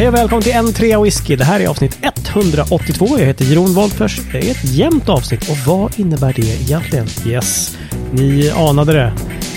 Hej 0.00 0.08
och 0.08 0.14
välkommen 0.14 0.42
till 0.42 0.52
en 0.52 0.72
trea 0.72 1.00
whisky. 1.00 1.36
Det 1.36 1.44
här 1.44 1.60
är 1.60 1.68
avsnitt 1.68 1.98
182. 2.02 3.18
Jag 3.18 3.26
heter 3.26 3.44
Jon 3.44 3.74
Wolffers. 3.74 4.20
Det 4.32 4.38
är 4.38 4.50
ett 4.50 4.64
jämnt 4.64 5.08
avsnitt. 5.08 5.50
Och 5.50 5.56
vad 5.66 5.98
innebär 5.98 6.32
det 6.32 6.42
egentligen? 6.42 7.06
Yes, 7.26 7.78
ni 8.12 8.50
anade 8.50 8.92
det. 8.92 9.12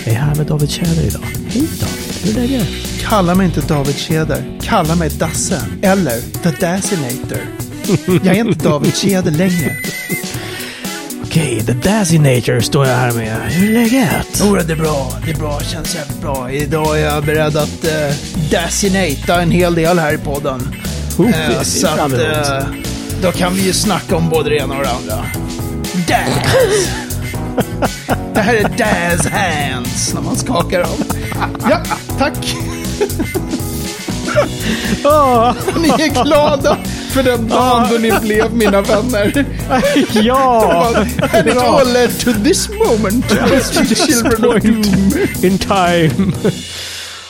Jag 0.06 0.16
är 0.16 0.20
här 0.20 0.36
med 0.36 0.46
David 0.46 0.70
Tjäder 0.70 1.04
idag. 1.08 1.22
Hej 1.48 1.68
David, 1.80 2.36
hur 2.36 2.38
är 2.38 2.48
läget? 2.48 2.68
Kalla 3.02 3.36
mig 3.36 3.46
inte 3.46 3.62
David 3.62 3.98
Tjäder. 3.98 4.60
Kalla 4.62 4.96
mig 4.96 5.10
Dasse. 5.10 5.62
Eller 5.82 6.22
The 6.44 6.66
Dassinator. 6.66 7.42
Jag 8.24 8.38
är 8.38 8.48
inte 8.48 8.70
David 8.70 8.96
Tjäder 8.96 9.32
längre. 9.32 9.76
Okej, 11.34 11.64
The 11.66 11.74
Dazinator 11.74 12.60
står 12.60 12.88
jag 12.88 12.96
här 12.96 13.12
med. 13.12 13.38
Hur 13.52 13.70
är 13.70 13.74
läget? 13.74 14.28
Jo, 14.44 14.56
det 14.56 14.74
är 14.74 14.78
bra. 14.78 15.14
Det 15.26 15.32
är 15.32 15.36
bra. 15.36 15.60
Känns 15.60 15.96
jävligt 15.96 16.22
bra. 16.22 16.52
Idag 16.52 17.00
är 17.00 17.06
jag 17.06 17.24
beredd 17.26 17.58
att 17.58 17.86
uh, 17.86 18.16
dazinata 18.52 19.42
en 19.42 19.52
hel 19.52 19.76
del 19.76 20.00
här 20.00 20.14
i 20.14 20.18
podden. 20.18 20.76
Oh, 21.18 21.30
Eh, 21.30 21.60
det 21.60 21.66
så 21.66 21.88
att, 21.88 22.14
eh, 22.14 22.68
då 23.22 23.32
kan 23.32 23.54
vi 23.56 23.62
ju 23.62 23.74
snacka 23.74 24.16
om 24.16 24.30
både 24.30 24.50
det 24.50 24.58
ena 24.58 24.78
och 24.78 24.84
det 24.84 24.90
andra. 24.90 25.26
Daz! 26.08 26.90
det 28.34 28.42
här 28.42 28.56
är 28.56 28.64
Daz 28.64 29.28
hands 29.28 30.14
när 30.14 30.22
man 30.22 30.36
skakar 30.36 30.80
dem. 30.80 31.04
Ja, 31.70 31.82
tack. 32.18 32.56
Åh, 35.06 35.54
Ni 35.78 35.90
är 35.90 36.24
glada 36.24 36.78
för 37.12 37.24
den 37.24 37.48
dagen 37.48 37.88
då 37.92 37.98
ni 37.98 38.12
blev 38.22 38.54
mina 38.54 38.82
vänner. 38.82 39.46
ja! 40.14 40.86
And 41.34 41.48
it 41.48 41.58
all 41.58 41.94
led 41.94 42.20
to 42.20 42.32
this 42.44 42.70
moment. 42.70 43.30
This 43.50 44.06
children 44.06 44.46
of 44.46 44.64
doom. 44.64 45.14
in 45.44 45.58
time. 45.58 46.34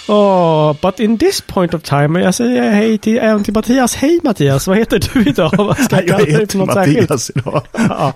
Oh, 0.07 0.73
but 0.81 0.99
in 0.99 1.17
this 1.17 1.41
point 1.41 1.73
of 1.73 1.84
time, 1.84 2.21
jag 2.21 2.35
säger 2.35 2.71
hej 2.71 2.98
till, 2.98 3.18
även 3.18 3.43
till 3.43 3.54
Mattias. 3.54 3.96
Hej 3.96 4.20
Mattias, 4.23 4.68
vad 4.68 4.77
heter 4.77 5.09
du 5.13 5.29
idag? 5.29 5.51
Vad 5.57 5.77
ska 5.77 5.96
jag 5.96 6.07
kalla 6.07 6.26
dig 6.26 6.48
för 6.48 6.57
något 6.57 6.73
särskilt? 6.73 6.99
Mattias 7.09 7.32
idag. 7.35 7.62
Ja. 7.71 8.13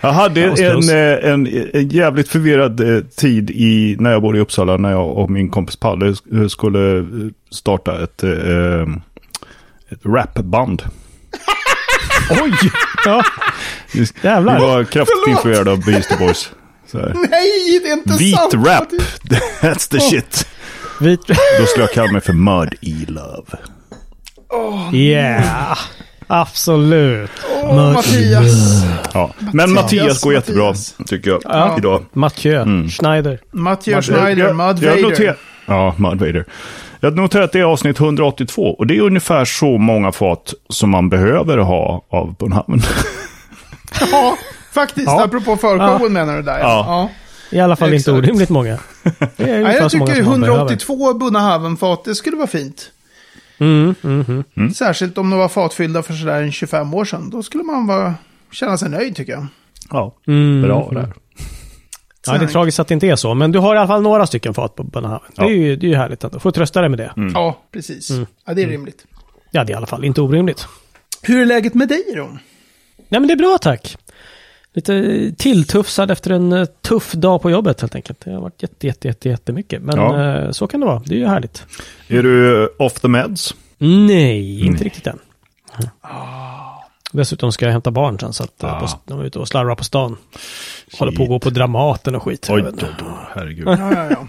Jag 0.00 0.12
hade 0.12 0.44
en, 0.44 0.88
eh, 0.90 1.30
en, 1.32 1.46
en 1.74 1.88
jävligt 1.88 2.28
förvirrad 2.28 2.80
eh, 2.96 3.00
tid 3.04 3.50
i, 3.50 3.96
när 3.98 4.10
jag 4.10 4.22
bodde 4.22 4.38
i 4.38 4.40
Uppsala 4.40 4.76
när 4.76 4.90
jag 4.90 5.08
och 5.18 5.30
min 5.30 5.50
kompis 5.50 5.76
Palle 5.76 6.06
sk- 6.06 6.48
skulle 6.48 6.98
eh, 6.98 7.04
starta 7.50 8.04
ett, 8.04 8.22
eh, 8.22 8.30
eh, 8.30 8.86
ett 9.90 10.00
rapband. 10.04 10.82
Oj! 12.42 12.52
Ja, 13.04 13.24
Jävlar. 14.22 14.54
vi 14.54 14.60
var 14.66 14.84
kraftigt 14.84 15.26
influerade 15.28 15.70
av 15.70 15.84
Beastie 15.84 16.16
Boys. 16.18 16.50
Nej, 16.92 17.80
det 17.82 17.88
är 17.88 17.92
inte 17.92 18.16
Vit 18.18 18.36
sant. 18.36 18.54
rap, 18.54 18.88
that's 19.60 19.90
the 19.90 20.00
shit. 20.00 20.46
Vit... 21.00 21.26
Då 21.58 21.66
skulle 21.66 21.84
jag 21.84 21.92
kalla 21.92 22.12
mig 22.12 22.20
för 22.20 22.32
Mud 22.32 22.74
E 22.80 23.04
Love. 23.08 23.58
Yeah! 24.96 25.78
Absolut. 26.26 27.30
Mörk- 27.64 27.94
Mattias. 27.94 28.82
Ja. 29.14 29.30
Men 29.52 29.72
Mattias 29.72 30.20
går 30.22 30.32
jättebra, 30.34 30.64
Mattias. 30.64 30.94
tycker 31.06 31.30
jag, 31.30 31.40
Ja. 31.44 31.74
idag. 31.78 32.04
Mathieu 32.12 32.88
Schneider. 32.88 33.40
Mattias 33.52 34.06
Schneider, 34.06 34.52
Mud 34.52 34.82
jag 34.82 35.02
Vader. 35.02 35.36
Ja, 35.66 35.94
Mud 35.98 36.18
Vader. 36.20 36.44
Jag 37.00 37.16
noterar 37.16 37.42
att 37.44 37.52
det 37.52 37.58
är 37.60 37.64
avsnitt 37.64 38.00
182 38.00 38.62
och 38.62 38.86
det 38.86 38.96
är 38.96 39.00
ungefär 39.00 39.44
så 39.44 39.78
många 39.78 40.12
fat 40.12 40.54
som 40.68 40.90
man 40.90 41.08
behöver 41.08 41.58
ha 41.58 42.04
av 42.10 42.34
Bunhaven. 42.38 42.82
Ja, 44.12 44.36
faktiskt. 44.72 45.06
Ja. 45.06 45.24
Apropå 45.24 45.56
förshowen 45.56 46.12
menar 46.12 46.36
du 46.36 46.42
där. 46.42 46.58
Ja. 46.58 46.84
Ja. 46.86 47.10
Ja. 47.50 47.56
I 47.58 47.60
alla 47.60 47.76
fall 47.76 47.94
inte 47.94 48.12
orimligt 48.12 48.48
många. 48.50 48.78
Det 49.36 49.44
är 49.50 49.60
Ja, 49.60 49.72
jag 49.72 49.74
tycker 49.74 49.88
som 49.88 49.98
man 49.98 50.40
behöver. 50.40 50.56
182 50.56 51.14
bundna 51.14 51.40
havenfat, 51.40 52.04
det 52.04 52.14
skulle 52.14 52.36
vara 52.36 52.46
fint. 52.46 52.90
Mm, 53.58 53.94
mm, 54.04 54.44
mm. 54.56 54.74
Särskilt 54.74 55.18
om 55.18 55.30
de 55.30 55.38
var 55.38 55.48
fatfyllda 55.48 56.02
för 56.02 56.14
sådär 56.14 56.42
en 56.42 56.52
25 56.52 56.94
år 56.94 57.04
sedan. 57.04 57.30
Då 57.30 57.42
skulle 57.42 57.64
man 57.64 57.86
vara, 57.86 58.14
känna 58.52 58.78
sig 58.78 58.90
nöjd 58.90 59.16
tycker 59.16 59.32
jag. 59.32 59.46
Ja, 59.90 60.16
Mm. 60.26 60.62
bra 60.62 60.88
där. 60.92 61.12
Ja, 62.26 62.38
det 62.38 62.44
är 62.44 62.48
tragiskt 62.48 62.80
att 62.80 62.88
det 62.88 62.94
inte 62.94 63.06
är 63.06 63.16
så. 63.16 63.34
Men 63.34 63.52
du 63.52 63.58
har 63.58 63.74
i 63.74 63.78
alla 63.78 63.88
fall 63.88 64.02
några 64.02 64.26
stycken 64.26 64.54
fat 64.54 64.74
på 64.74 64.82
Bunnahaven. 64.82 65.30
Det, 65.36 65.42
är 65.42 65.46
Ja. 65.46 65.52
ju, 65.52 65.76
det 65.76 65.86
är 65.86 65.88
ju 65.88 65.96
härligt 65.96 66.24
ändå. 66.24 66.38
Får 66.40 66.50
trösta 66.50 66.80
dig 66.80 66.88
med 66.90 66.98
det. 66.98 67.12
Ja, 67.34 67.62
precis. 67.72 68.10
Mm. 68.10 68.26
Ja, 68.46 68.54
det 68.54 68.62
är 68.62 68.66
rimligt. 68.68 69.04
Ja, 69.50 69.64
det 69.64 69.70
är 69.72 69.74
i 69.74 69.76
alla 69.76 69.86
fall 69.86 70.04
inte 70.04 70.20
orimligt. 70.20 70.66
Hur 71.22 71.40
är 71.42 71.44
läget 71.46 71.74
med 71.74 71.88
dig 71.88 72.04
då? 72.16 72.22
Nej, 73.08 73.20
men 73.20 73.26
det 73.26 73.32
är 73.32 73.36
bra 73.36 73.58
tack. 73.60 73.96
Lite 74.72 75.32
tilltufsad 75.38 76.10
efter 76.10 76.30
en 76.30 76.52
eh, 76.52 76.64
tuff 76.64 77.12
dag 77.12 77.42
på 77.42 77.50
jobbet 77.50 77.80
helt 77.80 77.94
enkelt. 77.94 78.20
Det 78.24 78.30
har 78.32 78.40
varit 78.40 78.62
jätte, 78.62 78.86
jätte, 78.86 79.08
jätte, 79.08 79.28
jättemycket. 79.28 79.82
Men 79.82 79.96
Ja. 79.98 80.34
eh, 80.44 80.50
så 80.50 80.66
kan 80.66 80.80
det 80.80 80.86
vara. 80.86 81.02
Det 81.06 81.14
är 81.14 81.18
ju 81.18 81.26
härligt. 81.26 81.64
Är 82.08 82.22
du 82.22 82.66
off 82.78 82.92
the 83.00 83.08
meds? 83.08 83.54
Nej, 83.78 84.66
inte 84.66 84.84
riktigt 84.84 85.06
än. 85.06 85.18
Dessutom 87.12 87.52
ska 87.52 87.64
jag 87.64 87.72
hämta 87.72 87.90
barn 87.90 88.18
sen 88.18 88.32
så 88.32 88.44
att 88.44 88.62
eh, 88.62 88.74
Ah. 88.74 88.80
på, 88.80 88.86
de 89.06 89.20
är 89.20 89.24
ute 89.24 89.38
och 89.38 89.48
slarvar 89.48 89.74
på 89.74 89.84
stan. 89.84 90.16
Håller 90.98 91.12
på 91.12 91.22
att 91.22 91.28
gå 91.28 91.38
på 91.38 91.50
Dramaten 91.50 92.14
och 92.14 92.22
skit. 92.22 92.46
Oj, 92.50 92.60
inte. 92.60 92.86
oj, 92.86 93.04
herregud. 93.34 93.66
Ja, 93.68 93.92
ja, 93.94 94.06
ja. 94.10 94.26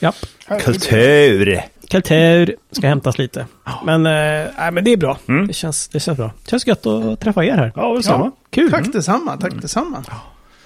Japp. 0.00 0.16
Kultur! 0.62 1.60
Kultur 1.90 2.56
ska 2.72 2.86
hämtas 2.88 3.18
lite. 3.18 3.46
Men, 3.84 4.02
nej, 4.02 4.70
men 4.72 4.84
det 4.84 4.92
är 4.92 4.96
bra. 4.96 5.18
Mm. 5.28 5.46
Det, 5.46 5.52
känns, 5.52 5.88
det 5.88 6.00
känns 6.00 6.18
bra. 6.18 6.32
Det 6.44 6.50
känns 6.50 6.66
gött 6.66 6.86
att 6.86 7.20
träffa 7.20 7.44
er 7.44 7.56
här. 7.56 7.72
Ja, 7.76 7.94
detsamma. 7.96 8.30
Kul. 8.50 8.70
Tack 8.70 8.92
detsamma, 8.92 9.36
tack 9.36 9.52
detsamma. 9.62 10.04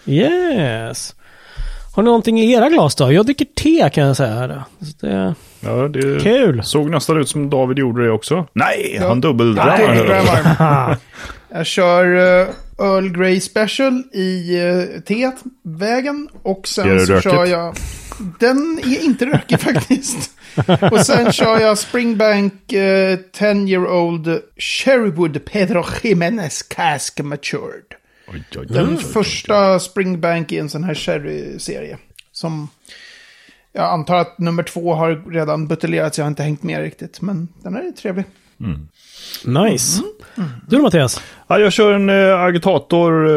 Yes. 0.06 1.14
Har 1.94 2.02
ni 2.02 2.06
någonting 2.06 2.40
i 2.40 2.52
era 2.52 2.68
glas 2.68 2.94
då? 2.94 3.12
Jag 3.12 3.26
dricker 3.26 3.44
te 3.44 3.90
kan 3.94 4.06
jag 4.06 4.16
säga. 4.16 4.64
Det 5.00 5.34
Ja, 5.60 5.88
det 5.88 6.22
Kul. 6.22 6.62
såg 6.64 6.90
nästan 6.90 7.20
ut 7.20 7.28
som 7.28 7.50
David 7.50 7.78
gjorde 7.78 8.04
det 8.04 8.10
också. 8.10 8.46
Nej, 8.52 8.96
Ja. 9.00 9.08
han 9.08 9.20
dubbeldrammar. 9.20 10.96
Jag 11.48 11.66
kör 11.66 12.04
uh, 12.14 12.48
Earl 12.78 13.08
Grey 13.18 13.40
Special 13.40 14.02
i 14.12 14.60
uh, 14.62 15.00
tevägen 15.00 16.28
och 16.42 16.58
Är 16.64 16.66
sen 16.68 17.06
så 17.06 17.12
rökigt? 17.12 17.34
kör 17.34 17.46
jag... 17.46 17.74
Den 18.18 18.78
är 18.78 19.04
inte 19.04 19.26
rökig 19.26 19.60
faktiskt. 19.60 20.30
och 20.92 21.06
sen 21.06 21.32
kör 21.32 21.60
jag 21.60 21.78
Springbank 21.78 22.52
uh, 22.72 23.16
10 23.32 23.68
year 23.68 23.86
old 23.86 24.42
Sherrywood 24.56 25.44
Pedro 25.44 25.84
Jimenez 26.02 26.62
Cask 26.62 27.20
Matured. 27.20 27.84
Oj, 28.28 28.44
oj, 28.50 28.58
oj, 28.60 28.66
Den 28.66 28.98
första 28.98 29.80
Springbank 29.80 30.52
i 30.52 30.58
en 30.58 30.68
sån 30.68 30.84
här 30.84 30.94
sherry-serie. 30.94 31.98
Som 32.32 32.68
jag 33.72 33.84
antar 33.84 34.16
att 34.16 34.38
nummer 34.38 34.62
två 34.62 34.94
har 34.94 35.30
redan 35.32 35.68
buteljerats. 35.68 36.18
Jag 36.18 36.24
har 36.24 36.30
inte 36.30 36.42
hängt 36.42 36.62
med 36.62 36.80
riktigt. 36.80 37.20
Men 37.20 37.48
den 37.62 37.76
är 37.76 37.90
trevlig. 37.90 38.24
Nice. 39.44 40.02
Mm. 40.36 40.50
Du 40.68 40.76
då 40.76 40.82
Mattias? 40.82 41.22
Ja, 41.46 41.58
jag 41.58 41.72
kör 41.72 41.92
en 41.92 42.10
eh, 42.10 42.40
agitator 42.40 43.28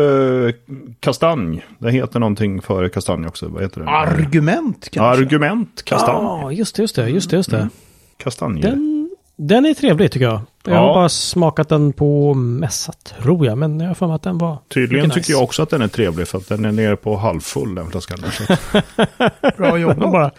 eh, 0.48 0.54
kastanj. 1.00 1.66
Det 1.80 1.92
heter 1.92 2.20
någonting 2.20 2.62
för 2.62 2.90
kastanj 2.90 3.28
också. 3.28 3.48
Vad 3.48 3.64
heter 3.64 3.82
det? 3.82 3.88
Argument 3.90 4.90
kanske. 4.92 5.24
Argument 5.24 5.84
kastanj. 5.86 6.16
Ja, 6.24 6.52
just 6.52 6.76
det, 6.76 6.82
just 6.82 6.96
det, 6.96 7.10
just 7.10 7.30
det. 7.30 7.36
Just 7.38 7.52
det. 7.52 7.70
Kastanjer. 8.18 8.70
Den, 8.70 9.10
den 9.36 9.66
är 9.66 9.74
trevlig 9.74 10.12
tycker 10.12 10.26
jag. 10.26 10.42
Jag 10.64 10.76
Ja. 10.76 10.80
har 10.80 10.94
bara 10.94 11.10
smakat 11.10 11.70
den 11.70 11.94
på 11.94 12.34
mässa 12.34 12.94
tror 12.94 13.46
jag. 13.46 13.58
Men 13.58 13.80
jag 13.80 13.88
har 13.88 13.96
för 13.96 14.08
mig 14.08 14.16
att 14.16 14.24
den 14.24 14.38
var 14.38 14.58
Tydligen 14.74 15.08
mycket 15.08 15.24
tycker 15.24 15.34
jag 15.34 15.44
också 15.44 15.64
att 15.64 15.70
den 15.70 15.82
är 15.82 15.88
trevlig 15.88 16.28
för 16.28 16.38
att 16.38 16.48
den 16.50 16.66
är 16.66 16.72
nere 16.72 16.96
på 16.96 17.18
halvfull 17.18 17.76
den 17.76 17.92
flaskan. 17.92 18.20
Bra 19.58 19.78
jobbat. 19.78 20.12
bara 20.12 20.32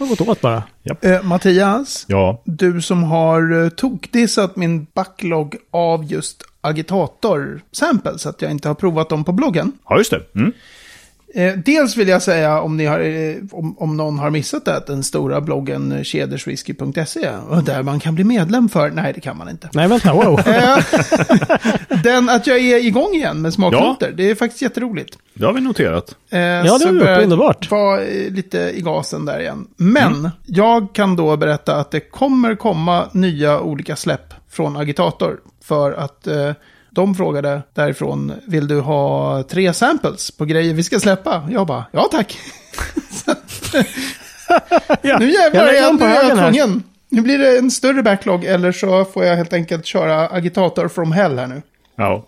har 0.00 0.16
gått 0.16 0.20
åt 0.28 0.40
bara. 0.40 0.62
Eh, 1.02 1.22
Mattias, 1.22 2.04
Ja, 2.08 2.42
du 2.44 2.82
som 2.82 3.02
har 3.02 3.62
eh, 3.64 3.68
tokdissat 3.68 4.56
min 4.56 4.86
backlog 4.94 5.56
av 5.70 6.04
just 6.04 6.42
agitator-samples, 6.60 8.26
att 8.26 8.42
jag 8.42 8.50
inte 8.50 8.68
har 8.68 8.74
provat 8.74 9.08
dem 9.08 9.24
på 9.24 9.32
bloggen. 9.32 9.72
ja 9.88 9.98
just 9.98 10.10
det. 10.10 10.22
Mm. 10.34 10.52
Eh, 11.34 11.54
dels 11.56 11.96
vill 11.96 12.08
jag 12.08 12.22
säga, 12.22 12.60
om, 12.60 12.76
ni 12.76 12.86
har, 12.86 13.00
eh, 13.00 13.36
om, 13.52 13.78
om 13.78 13.96
någon 13.96 14.18
har 14.18 14.30
missat 14.30 14.64
det, 14.64 14.76
att 14.76 14.86
den 14.86 15.02
stora 15.02 15.40
bloggen 15.40 15.92
eh, 15.92 16.02
kederswhisky.se, 16.02 17.30
där 17.64 17.82
man 17.82 18.00
kan 18.00 18.14
bli 18.14 18.24
medlem 18.24 18.68
för, 18.68 18.90
nej 18.90 19.12
det 19.12 19.20
kan 19.20 19.36
man 19.36 19.48
inte. 19.48 19.68
Nej, 19.72 19.88
vänta, 19.88 20.12
wow. 20.12 20.40
Eh, 20.50 20.78
den, 22.02 22.28
att 22.28 22.46
jag 22.46 22.58
är 22.58 22.84
igång 22.84 23.14
igen 23.14 23.42
med 23.42 23.52
smaknoter, 23.52 24.12
det 24.16 24.30
är 24.30 24.34
faktiskt 24.34 24.62
jätteroligt. 24.62 25.18
Det 25.34 25.46
har 25.46 25.52
vi 25.52 25.60
noterat. 25.60 26.16
Eh, 26.30 26.38
det 26.38 26.64
så 26.78 26.86
har 26.86 26.92
vi 26.92 26.98
gjort. 26.98 27.22
Underbart. 27.22 27.70
Vara 27.70 28.00
eh, 28.00 28.30
lite 28.30 28.58
i 28.58 28.80
gasen 28.80 29.24
där 29.24 29.40
igen. 29.40 29.66
Men 29.76 30.30
jag 30.46 30.92
kan 30.92 31.16
då 31.16 31.36
berätta 31.36 31.76
att 31.76 31.90
det 31.90 32.00
kommer 32.00 32.54
komma 32.54 33.08
nya 33.12 33.60
olika 33.60 33.96
släpp 33.96 34.34
från 34.50 34.76
Agitator. 34.76 35.40
För 35.62 35.92
att 35.92 36.28
de 36.90 37.14
frågade 37.14 37.62
därifrån, 37.74 38.32
vill 38.46 38.68
du 38.68 38.80
ha 38.80 39.42
tre 39.42 39.72
samples 39.72 40.30
på 40.30 40.44
grejer 40.44 40.74
vi 40.74 40.82
ska 40.82 41.00
släppa? 41.00 41.48
Jag 41.50 41.66
bara, 41.66 41.84
ja 41.92 42.08
tack. 42.10 42.38
Ja, 45.02 45.18
nu 45.18 45.30
jag 45.30 45.44
jävlar 45.44 45.66
är 45.66 45.72
jag, 45.74 45.84
dem 45.84 45.98
på 45.98 46.04
nu 46.04 46.10
är 46.10 46.28
jag 46.28 46.36
här. 46.36 46.50
tvungen. 46.50 46.82
Nu 47.08 47.20
blir 47.22 47.38
det 47.38 47.58
en 47.58 47.70
större 47.70 48.02
backlog 48.02 48.44
eller 48.44 48.72
så 48.72 49.04
får 49.04 49.24
jag 49.24 49.36
helt 49.36 49.52
enkelt 49.52 49.86
köra 49.86 50.28
Agitator 50.28 50.88
from 50.88 51.12
hell 51.12 51.38
här 51.38 51.46
nu. 51.46 51.62
Ja. 51.96 52.24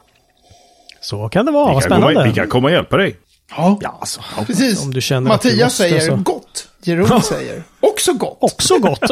Så 1.00 1.28
kan 1.28 1.46
det 1.46 1.52
vara. 1.52 1.72
Vad 1.72 1.82
Vi 1.82 1.88
kan, 1.88 1.90
komma, 2.00 2.06
spännande. 2.10 2.28
vi 2.30 2.34
kan 2.34 2.48
komma 2.48 2.68
och 2.68 2.72
hjälpa 2.74 2.96
dig. 2.96 3.16
Ja, 3.56 3.78
Ja, 3.82 3.96
alltså. 4.00 4.20
precis. 4.46 4.82
Om 4.82 4.94
du 4.94 5.00
känner 5.00 5.30
att 5.34 5.42
du 5.42 5.48
Mattias 5.48 5.64
måste, 5.66 5.82
säger 5.82 6.00
så- 6.00 6.16
gott. 6.16 6.68
Jeroen 6.84 7.22
säger 7.22 7.62
också 7.80 8.12
gott. 8.12 8.38
Också 8.40 8.78
gott. 8.78 9.00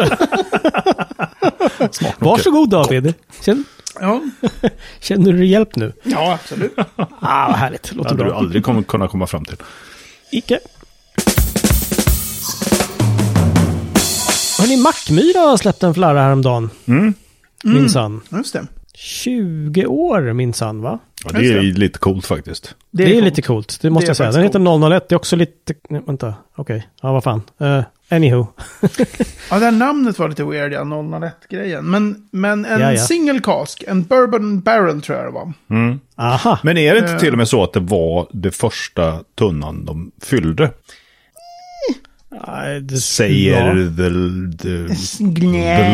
Varsågod 2.19 2.71
David. 2.71 3.15
Känner, 3.45 3.65
Ja, 4.01 4.23
känner 5.01 5.33
du 5.33 5.47
hjälp 5.47 5.77
nu? 5.77 5.93
ja 6.03 6.33
absolut. 6.43 6.73
Ah, 7.23 7.49
vad 7.49 7.57
härligt. 7.57 7.83
Det 7.83 7.95
Låter 7.97 8.11
hade 8.11 8.25
du 8.25 8.29
bra. 8.31 8.39
aldrig 8.39 8.65
kommer 8.65 8.83
kunna 8.83 9.09
komma 9.09 9.27
fram 9.27 9.45
till. 9.45 9.57
Icke. 10.33 10.59
Hörni, 14.59 14.77
Mackmyra 14.77 15.41
har 15.41 15.57
släppt 15.57 15.83
en 15.83 15.95
flarra 15.95 16.23
häromdagen. 16.23 16.71
Mm. 16.87 17.15
Minsann. 17.65 18.21
Just 18.29 18.53
det. 18.53 18.67
20 19.03 19.87
år 19.87 20.33
minsann 20.33 20.83
va? 20.83 20.99
Ja, 21.25 21.31
det 21.41 21.47
är 21.53 21.61
lite 21.63 21.99
coolt 21.99 22.27
faktiskt. 22.27 22.75
Det 22.91 23.03
är, 23.05 23.13
coolt. 23.13 23.25
lite 23.25 23.43
coolt, 23.43 23.79
det 23.83 23.91
måste 23.91 24.05
Det 24.05 24.07
är 24.07 24.11
jag 24.11 24.17
säga. 24.17 24.33
Den 24.33 24.43
heter 24.43 24.91
001, 24.91 25.09
det 25.09 25.15
är 25.15 25.17
också 25.17 25.37
lite... 25.37 25.75
Nej, 25.89 26.03
vänta, 26.07 26.35
okej. 26.57 26.89
Ja, 27.03 27.13
vad 27.13 27.25
fan. 27.25 27.43
Uh, 27.63 27.83
anywho. 28.09 28.47
Ja, 29.51 29.59
det 29.59 29.65
här 29.65 29.73
namnet 29.73 30.19
var 30.19 30.29
lite 30.29 30.45
weird, 30.45 30.73
ja, 30.73 30.81
001-grejen. 30.81 31.85
Men, 31.91 32.29
men 32.31 32.65
en 32.65 32.81
Ja, 32.81 32.93
ja. 32.93 32.99
single 32.99 33.41
cask, 33.41 33.85
en 33.87 34.03
bourbon 34.05 34.61
barrel 34.61 35.03
tror 35.03 35.19
jag 35.19 35.27
det 35.27 35.33
var. 35.33 35.53
Aha. 36.17 36.59
Men 36.63 36.79
är 36.79 36.93
det 36.95 36.99
inte 36.99 37.13
Eh. 37.13 37.19
till 37.19 37.33
och 37.33 37.39
med 37.39 37.49
så 37.49 37.63
att 37.65 37.73
det 37.73 37.81
var 37.81 38.29
det 38.33 38.51
första 38.51 39.19
tunnan 39.39 39.85
de 39.85 40.11
fyllde? 40.23 40.71
Nej, 42.47 42.81
det- 42.81 42.97
Säger 42.97 43.67
ja. 43.67 43.73
the, 43.75 43.97
the, 44.63 44.95
the 45.41 45.47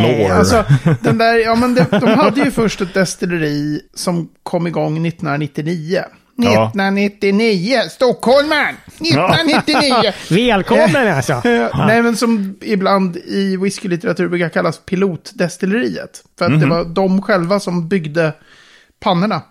lore. 0.03 0.35
alltså 0.35 0.65
den 1.03 1.19
där, 1.19 1.35
ja 1.35 1.55
men 1.55 1.75
det, 1.75 1.87
de 1.91 2.07
hade 2.07 2.41
ju 2.41 2.51
först 2.51 2.81
ett 2.81 2.95
destilleri 2.95 3.81
som 3.95 4.29
kom 4.43 4.67
igång 4.67 5.07
1999. 5.07 6.03
Ja. 6.39 6.69
1999, 6.69 7.81
Stockholmman! 7.91 8.75
1999! 9.01 10.13
Välkommen 10.31 11.09
alltså! 11.17 11.33
Eh, 11.33 11.87
Nej, 11.87 12.03
men 12.03 12.17
som 12.17 12.57
ibland 12.63 13.17
i 13.17 13.57
whiskylitteratur 13.57 14.29
brukar 14.29 14.49
kallas 14.49 14.79
pilotdestilleriet. 14.87 16.23
För 16.39 16.45
att 16.45 16.51
Mhm. 16.51 16.61
det 16.61 16.67
var 16.67 16.85
de 16.85 17.23
själva 17.23 17.61
som 17.61 17.89
byggde 17.89 18.33
pannorna. 19.01 19.43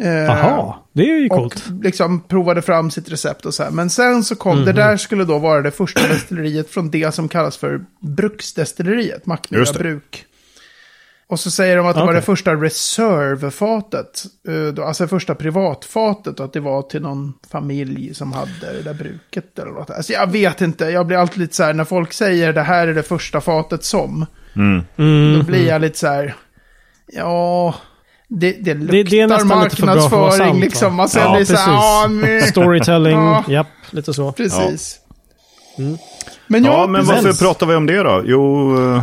Eh, 0.00 0.08
Jaha, 0.12 0.74
det 0.92 1.02
är 1.02 1.18
ju 1.18 1.28
Och 1.28 1.36
coolt. 1.36 1.64
liksom 1.82 2.20
provade 2.20 2.62
fram 2.62 2.90
sitt 2.90 3.12
recept 3.12 3.46
och 3.46 3.54
så 3.54 3.62
här. 3.62 3.70
Men 3.70 3.90
sen 3.90 4.24
så 4.24 4.36
kom, 4.36 4.56
det 4.56 4.62
Mhm. 4.64 4.74
där 4.76 4.96
skulle 4.96 5.24
då 5.24 5.38
vara 5.38 5.62
det 5.62 5.70
första 5.70 6.08
destilleriet 6.08 6.70
från 6.70 6.90
det 6.90 7.14
som 7.14 7.28
kallas 7.28 7.56
för 7.56 7.80
bruksdestilleriet, 8.00 9.26
Mackmyra 9.26 9.72
bruk. 9.72 10.24
Och 11.26 11.40
så 11.40 11.50
säger 11.50 11.76
de 11.76 11.86
att 11.86 11.94
det 11.94 12.00
var 12.00 12.06
Okej. 12.08 12.16
det 12.20 12.22
första 12.26 12.54
reservefatet, 12.54 14.24
eh, 14.78 14.86
alltså 14.86 15.04
det 15.04 15.08
första 15.08 15.34
privatfatet, 15.34 16.40
och 16.40 16.46
att 16.46 16.52
det 16.52 16.60
var 16.60 16.82
till 16.82 17.02
någon 17.02 17.32
familj 17.50 18.14
som 18.14 18.32
hade 18.32 18.72
det 18.72 18.82
där 18.82 18.94
bruket 18.94 19.58
eller 19.58 19.70
något. 19.72 19.90
Alltså 19.90 20.12
jag 20.12 20.30
vet 20.30 20.60
inte, 20.60 20.84
jag 20.84 21.06
blir 21.06 21.16
alltid 21.16 21.38
lite 21.38 21.56
så 21.56 21.62
här, 21.62 21.74
när 21.74 21.84
folk 21.84 22.12
säger 22.12 22.52
det 22.52 22.62
här 22.62 22.88
är 22.88 22.94
det 22.94 23.02
första 23.02 23.40
fatet 23.40 23.84
som, 23.84 24.26
Mm. 24.56 24.82
Mm. 24.96 25.38
då 25.38 25.44
blir 25.44 25.68
jag 25.68 25.80
lite 25.80 25.98
så 25.98 26.06
här, 26.06 26.34
ja, 27.06 27.74
det, 28.40 28.52
det 28.52 28.74
luktar 28.74 29.10
det 29.10 29.20
är 29.20 29.26
nästan 29.26 29.48
marknadsföring 29.48 30.30
sant, 30.32 30.60
liksom. 30.60 30.94
Man 30.94 31.08
Ja, 31.14 31.34
blir 31.36 31.44
så 31.44 31.56
här, 31.56 31.72
ja, 31.72 32.06
men, 32.10 32.42
Storytelling, 32.42 33.12
Ja. 33.18 33.44
japp, 33.48 33.66
lite 33.90 34.14
så. 34.14 34.32
precis. 34.32 34.98
Men 36.46 36.64
Ja, 36.64 36.72
ja, 36.72 36.86
men 36.86 37.06
precis. 37.06 37.24
varför 37.24 37.44
pratar 37.44 37.66
vi 37.66 37.74
om 37.74 37.86
det 37.86 38.02
då? 38.02 38.22
Jo, 38.24 38.76
eh, 38.94 39.02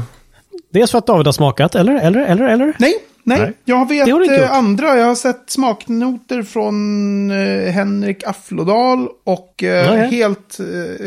Dels 0.73 0.91
för 0.91 0.97
att 0.97 1.07
David 1.07 1.25
har 1.27 1.33
smakat, 1.33 1.75
eller? 1.75 1.95
Eller? 1.95 2.19
Eller? 2.25 2.45
Eller? 2.45 2.73
Nej, 2.79 2.93
nej, 3.23 3.39
Nej. 3.39 3.53
jag 3.65 3.89
vet 3.89 4.05
Det 4.29 4.43
eh, 4.43 4.51
andra. 4.57 4.97
Jag 4.97 5.05
har 5.05 5.15
sett 5.15 5.43
smaknoter 5.47 6.43
från 6.43 7.31
eh, 7.31 7.71
Henrik 7.71 8.23
Afflodal 8.23 9.07
och 9.25 9.53
Ja, 9.57 9.67
ja. 9.69 9.93
helt, 9.93 10.57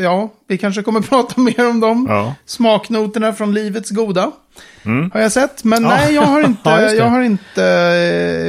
ja, 0.03 0.29
vi 0.47 0.57
kanske 0.57 0.81
kommer 0.83 1.01
prata 1.09 1.41
mer 1.41 1.69
om 1.69 1.79
dem. 1.79 2.05
ja. 2.09 2.35
Smaknoterna 2.45 3.33
från 3.33 3.53
Livets 3.53 3.89
Goda. 3.89 4.31
Mm. 4.85 5.11
Har 5.13 5.21
jag 5.21 5.31
sett, 5.31 5.63
men 5.63 5.83
Ja. 5.83 5.89
nej, 5.89 6.13
jag 6.15 6.21
har 6.21 6.41
inte, 6.45 6.69
Ja, 6.69 6.81
jag 6.91 7.09
har 7.09 7.21
inte 7.21 7.63
eh, 7.63 8.47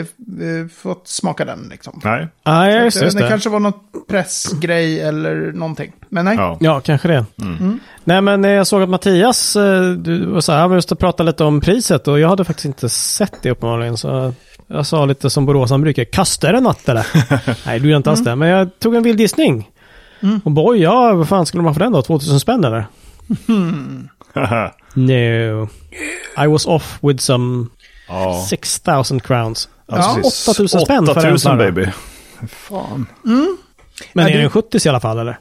eh, 0.49 0.67
fått 0.83 1.09
smaka 1.09 1.45
den 1.45 1.69
liksom. 1.71 2.01
Nej. 2.05 2.29
Ah, 2.43 2.67
ja, 2.67 2.79
Så 2.79 2.85
just, 2.85 3.03
just 3.03 3.17
det 3.17 3.23
det. 3.25 3.29
kanske 3.29 3.49
var 3.51 3.61
något 3.61 4.09
pressgrej 4.09 5.01
eller 5.01 5.53
någonting. 5.53 5.93
Men 6.09 6.25
nej. 6.25 6.37
Ja. 6.39 6.57
Ja, 6.61 6.81
kanske 6.81 7.09
det. 7.09 7.25
Mm. 7.43 7.81
Nej, 8.05 8.21
men 8.21 8.45
eh, 8.45 8.51
jag 8.51 8.67
såg 8.67 8.83
att 8.83 8.89
Mattias, 8.89 9.57
eh, 9.57 9.91
du 9.91 10.27
var 10.27 10.41
så 10.41 10.53
här, 10.53 10.69
vi 10.69 10.75
måste 10.75 10.97
prata 10.97 11.23
lite 11.23 11.45
om 11.45 11.61
priset 11.61 12.09
och 12.09 12.21
jag 12.21 12.29
hade 12.29 12.45
faktiskt 12.45 12.67
inte 12.67 12.89
sett 12.89 13.43
det 13.43 13.51
uppenbarligen. 13.51 13.97
Så 13.97 14.33
jag 14.67 14.87
sa 14.87 15.05
lite 15.05 15.31
som 15.31 15.47
Boråsan 15.47 15.81
brukar, 15.83 16.05
kastar 16.05 16.53
det 16.53 16.61
natt 16.61 16.89
eller? 16.89 17.07
Nej, 17.67 17.81
du 17.81 17.89
gör 17.91 17.97
inte 17.97 18.11
alls 18.11 18.21
Mm. 18.21 18.31
det. 18.31 18.37
Men 18.37 18.49
jag 18.49 18.79
tog 18.79 18.95
en 18.95 19.03
vild 19.03 19.21
gissning. 19.21 19.71
Och 20.45 20.51
boy, 20.51 20.79
ja, 20.83 21.15
vad 21.15 21.29
fan 21.29 21.47
skulle 21.47 21.63
man 21.63 21.75
få 21.75 21.81
den 21.81 21.93
då? 21.93 22.03
2000 22.03 22.41
spänn 22.41 22.65
eller? 22.65 22.87
No. 24.95 25.69
I 26.45 26.47
was 26.49 26.67
off 26.67 26.99
with 27.03 27.21
some 27.23 27.67
ja. 28.09 28.47
6000 28.51 29.21
crowns. 29.21 29.69
Ja, 29.87 30.17
precis. 30.23 30.49
8000 30.49 30.81
spänn 30.81 31.07
för 31.07 31.13
en 31.13 31.19
8000 31.19 31.39
flarra. 31.39 31.57
baby. 31.73 31.87
Fan. 32.49 33.07
Men 34.13 34.25
Ja, 34.25 34.29
är 34.31 34.33
det- 34.37 34.41
den 34.41 34.51
70 34.51 34.87
i 34.87 34.89
alla 34.89 35.01
fall 35.01 35.19
eller? 35.19 35.39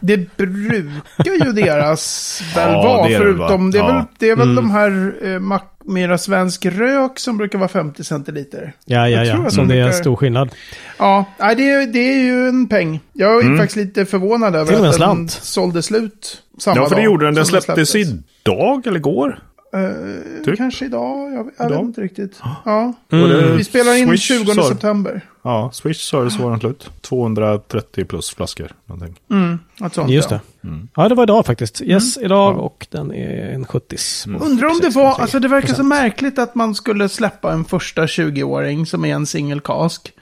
Det 0.00 0.36
brukar 0.36 1.44
ju 1.46 1.52
deras 1.52 2.40
väl 2.54 2.72
Ja, 2.72 2.82
vara, 2.82 3.08
det 3.08 3.14
är 3.14 3.18
det 3.20 3.24
väl, 3.24 3.34
va? 3.36 3.48
förutom 3.48 3.70
det 3.70 3.78
är 3.78 3.82
väl, 3.82 3.94
Ja. 3.94 4.06
det 4.18 4.30
är 4.30 4.36
väl 4.36 4.50
Mm. 4.50 4.56
de 4.64 4.70
här 4.70 5.14
eh, 5.22 5.38
Mackmyra 5.86 6.18
Svensk 6.18 6.66
Rök 6.66 7.18
som 7.18 7.36
brukar 7.36 7.58
vara 7.58 7.68
50 7.68 8.04
centiliter. 8.04 8.72
Ja, 8.84 9.08
ja, 9.08 9.24
ja. 9.24 9.50
Som 9.50 9.68
de 9.68 9.74
det 9.74 9.80
är 9.80 9.86
en 9.86 9.92
stor 9.92 10.16
skillnad. 10.16 10.50
Ja, 10.98 11.24
nej, 11.38 11.56
det, 11.56 11.70
är, 11.70 11.86
det 11.86 11.98
är 11.98 12.18
ju 12.18 12.48
en 12.48 12.68
peng. 12.68 13.00
Jag 13.12 13.36
är 13.40 13.44
Mm. 13.44 13.58
faktiskt 13.58 13.76
lite 13.76 14.06
förvånad 14.06 14.56
över 14.56 14.72
att 14.72 14.78
en 14.78 14.82
den 14.82 15.28
sålde 15.28 15.82
slut 15.82 16.42
samma 16.58 16.76
Ja, 16.76 16.82
för 16.88 16.90
det 16.90 16.96
dag 17.00 17.04
gjorde 17.04 17.24
den. 17.24 17.34
Den 17.34 17.46
som 17.46 17.60
släpptes 17.60 17.94
idag 17.94 18.86
eller 18.86 18.96
igår? 18.96 19.38
Eh, 19.74 20.44
typ. 20.44 20.56
Kanske 20.56 20.84
idag, 20.84 21.32
jag, 21.32 21.38
jag 21.38 21.44
vet 21.44 21.70
Idag? 21.70 21.80
inte 21.84 22.00
riktigt. 22.00 22.40
Ja. 22.64 22.92
Mm. 23.12 23.56
Vi 23.56 23.64
spelar 23.64 23.94
in 23.94 24.08
Swish 24.08 24.20
20 24.22 24.54
sa- 24.54 24.68
september. 24.68 25.20
Ja, 25.42 25.70
Swish 25.72 26.00
sa 26.00 26.24
det 26.24 26.30
så 26.30 26.42
var 26.42 26.50
den 26.50 26.60
slut. 26.60 26.90
230 27.00 28.04
plus 28.04 28.30
flaskor. 28.30 28.72
Någonting. 28.86 29.20
Mm, 29.30 29.58
något 29.80 29.94
sånt, 29.94 30.10
Just 30.10 30.30
ja. 30.30 30.40
det. 30.60 30.68
Mm. 30.68 30.88
Ja, 30.96 31.08
det 31.08 31.14
var 31.14 31.22
idag 31.22 31.46
faktiskt. 31.46 31.80
Yes, 31.82 32.18
idag 32.18 32.54
Ja. 32.54 32.58
och 32.58 32.86
den 32.90 33.12
är 33.14 33.50
en 33.54 33.64
70 33.66 33.96
Mm. 34.26 34.42
Undrar 34.42 34.68
om 34.68 34.78
det 34.82 34.88
var, 34.90 35.20
alltså 35.20 35.38
det 35.40 35.48
verkar 35.48 35.68
så 35.68 35.82
6,3%. 35.82 35.88
märkligt 35.88 36.38
att 36.38 36.54
man 36.54 36.74
skulle 36.74 37.08
släppa 37.08 37.52
en 37.52 37.64
första 37.64 38.06
20-åring 38.06 38.86
som 38.86 39.04
är 39.04 39.14
en 39.14 39.26
single 39.26 39.60
cask. 39.64 40.12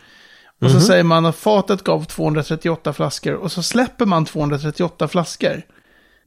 Och 0.61 0.67
Mhm. 0.71 0.73
så 0.73 0.81
säger 0.81 1.05
man 1.05 1.27
att 1.27 1.37
fatet 1.37 1.85
gav 1.85 2.05
238 2.05 2.93
flaskor 2.93 3.35
och 3.35 3.53
så 3.53 3.63
släpper 3.63 4.07
man 4.07 4.25
238 4.25 5.09
flaskor. 5.09 5.63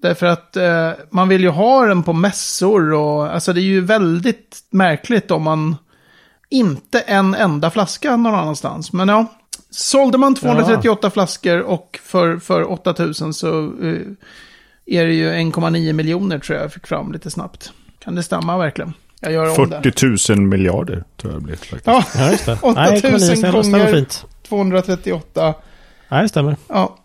Därför 0.01 0.25
att 0.25 0.56
eh, 0.57 0.92
man 1.09 1.27
vill 1.30 1.42
ju 1.42 1.50
ha 1.50 1.86
den 1.86 2.03
på 2.03 2.13
mässor 2.13 2.94
och 2.94 3.33
alltså 3.33 3.54
det 3.54 3.61
är 3.61 3.64
ju 3.64 3.81
väldigt 3.81 4.59
märkligt 4.69 5.31
om 5.31 5.44
man 5.44 5.75
inte 6.49 6.99
en 6.99 7.35
enda 7.35 7.69
flaska 7.71 8.18
någon 8.18 8.35
annanstans. 8.35 8.94
Men 8.94 9.07
ja, 9.09 9.25
sålde 9.69 10.18
man 10.18 10.35
238 10.35 11.09
flaskor 11.09 11.59
och 11.59 11.99
för, 12.04 12.37
för 12.37 12.71
8000 12.71 13.33
så 13.33 13.59
eh, 13.64 13.95
är 14.85 15.06
det 15.06 15.14
ju 15.14 15.31
1,9 15.31 15.94
miljoner 15.94 16.40
tror 16.40 16.56
jag 16.57 16.64
jag 16.64 16.73
fick 16.73 16.87
fram 16.87 17.11
lite 17.11 17.31
snabbt. 17.31 17.71
Kan 18.04 18.16
det 18.16 18.23
stämma 18.23 18.57
verkligen? 18.57 18.94
Jag 19.19 19.31
gör 19.33 19.59
om 19.59 19.69
det. 19.69 19.81
40 19.83 20.31
000 20.33 20.42
miljarder 20.42 21.04
tror 21.18 21.33
jag 21.33 21.42
det 21.42 21.45
blir. 21.45 21.56
Faktiskt. 21.56 21.87
Ja, 21.87 22.04
Ja, 22.18 22.31
just 22.31 22.45
det. 22.45 22.54
8000 22.61 22.73
Nej, 22.75 23.02
1,9 23.02 23.19
stämmer, 23.19 23.64
stämmer 23.64 23.80
gånger- 23.80 23.94
fint. 23.94 24.25
238. 24.47 25.54
Nej, 26.09 26.21
det 26.23 26.30
stämmer. 26.30 26.56
Ja. 26.68 26.97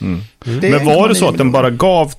Mm. 0.00 0.20
Det 0.60 0.68
är 0.68 0.70
Men 0.70 0.86
var 0.86 1.08
det 1.08 1.14
så 1.14 1.24
1,9 1.24 1.30
att 1.30 1.38
den 1.38 1.52
bara 1.52 1.70
gav 1.70 2.12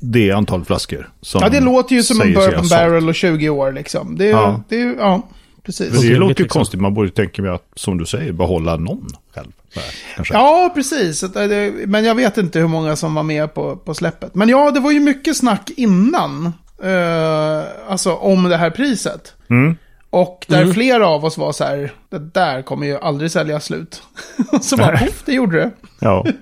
det 0.00 0.30
antal 0.32 0.64
flaskor? 0.64 1.10
Som 1.20 1.40
Ja, 1.42 1.48
det 1.48 1.60
låter 1.60 1.94
ju 1.96 2.02
som 2.02 2.20
en 2.20 2.34
bourbon 2.34 2.68
barrel 2.68 3.08
och 3.08 3.14
20 3.14 3.48
år 3.48 3.72
liksom. 3.72 4.16
Det 4.18 4.24
är, 4.26 4.30
Ja. 4.30 4.62
Det 4.68 4.80
är, 4.82 4.94
ja, 4.98 5.22
precis. 5.62 5.90
Det 5.90 5.98
Otroligt, 5.98 6.18
låter 6.18 6.40
ju 6.40 6.44
liksom. 6.44 6.58
konstigt. 6.58 6.80
Man 6.80 6.94
borde 6.94 7.10
tänka 7.10 7.42
mig 7.42 7.50
att, 7.50 7.66
som 7.74 7.98
du 7.98 8.06
säger, 8.06 8.32
behålla 8.32 8.76
någon 8.76 9.06
själv. 9.34 9.48
Här, 9.74 9.84
kanske. 10.16 10.34
Ja, 10.34 10.70
precis. 10.74 11.20
Det- 11.20 11.72
Men 11.86 12.04
jag 12.04 12.14
vet 12.14 12.38
inte 12.38 12.58
hur 12.58 12.68
många 12.68 12.96
som 12.96 13.14
var 13.14 13.22
med 13.22 13.54
på, 13.54 13.76
på 13.76 13.94
släppet. 13.94 14.34
Men 14.34 14.48
ja, 14.48 14.70
det 14.70 14.80
var 14.80 14.90
ju 14.92 15.00
mycket 15.00 15.36
snack 15.36 15.70
innan. 15.76 16.52
eh, 16.82 17.62
alltså 17.88 18.12
om 18.14 18.42
det 18.44 18.56
här 18.56 18.70
priset. 18.70 19.34
Mm. 19.50 19.76
Och 20.10 20.44
där 20.48 20.62
Mm. 20.62 20.74
flera 20.74 21.06
av 21.08 21.24
oss 21.24 21.38
var 21.38 21.52
så 21.52 21.64
här, 21.64 21.92
det 22.10 22.18
där 22.18 22.62
kommer 22.62 22.86
ju 22.86 22.98
aldrig 22.98 23.30
sälja 23.30 23.60
slut. 23.60 24.02
så 24.60 24.76
bara, 24.76 24.98
poff, 24.98 25.22
det 25.24 25.32
gjorde 25.32 25.56
det. 25.58 25.70
Ja. 26.00 26.26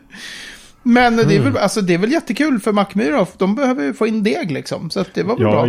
Men 0.89 1.17
det, 1.17 1.23
är 1.23 1.41
Mm. 1.41 1.53
väl, 1.53 1.63
alltså, 1.63 1.81
det 1.81 1.95
är 1.95 1.99
väl 1.99 2.13
jättekul 2.13 2.61
för 2.61 2.73
Mackmyra, 2.73 3.27
de 3.37 3.55
behöver 3.55 3.85
ju 3.85 3.95
få 3.95 4.07
in 4.07 4.23
deg 4.23 4.51
liksom. 4.51 4.91
Så 4.91 5.01
att 5.01 5.15
det 5.15 5.23
var 5.23 5.35
väl 5.37 5.43
Ja, 5.43 5.51
bra. 5.53 5.63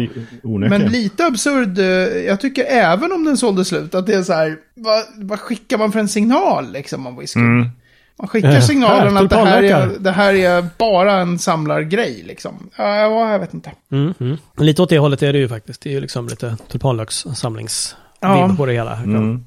onekligen. 0.43 0.69
Men 0.83 0.91
lite 0.91 1.25
absurd, 1.25 1.79
eh, 1.79 1.86
jag 2.25 2.41
tycker 2.41 2.63
även 2.65 3.12
om 3.12 3.24
den 3.24 3.38
sålde 3.38 3.65
slut, 3.65 3.95
att 3.95 4.05
det 4.07 4.13
är 4.13 4.24
så 4.24 4.33
här, 4.33 4.57
vad, 4.75 5.03
vad 5.17 5.39
skickar 5.39 5.77
man 5.77 5.91
för 5.91 6.00
en 6.00 6.07
signal 6.07 6.71
liksom 6.71 7.07
om 7.07 7.17
whisky? 7.17 7.39
Mm. 7.39 7.69
Man 8.19 8.27
skickar 8.27 8.51
Eh, 8.55 8.59
signalen 8.62 9.17
här, 9.17 9.24
att 9.24 9.29
det 9.29 9.36
här, 9.38 9.63
är, 9.63 9.89
det 10.00 10.12
här 10.12 10.33
är 10.33 10.65
bara 10.77 11.13
en 11.13 11.39
samlargrej 11.39 12.24
liksom. 12.27 12.69
Ja, 12.77 12.95
ja, 12.95 13.31
jag 13.31 13.39
vet 13.39 13.53
inte. 13.53 13.71
Mm, 13.91 14.13
mm. 14.19 14.38
Lite 14.57 14.81
åt 14.81 14.89
det 14.89 15.00
hållet 15.00 15.24
är 15.24 15.33
det 15.33 15.39
ju 15.39 15.50
faktiskt. 15.50 15.81
Det 15.81 15.89
är 15.89 15.93
ju 15.93 16.01
liksom 16.01 16.27
lite 16.27 16.57
tulpanlökssamlingsvibb 16.71 17.97
Ja. 18.21 18.53
på 18.57 18.65
det 18.65 18.74
hela. 18.74 18.95
Mm. 18.97 19.45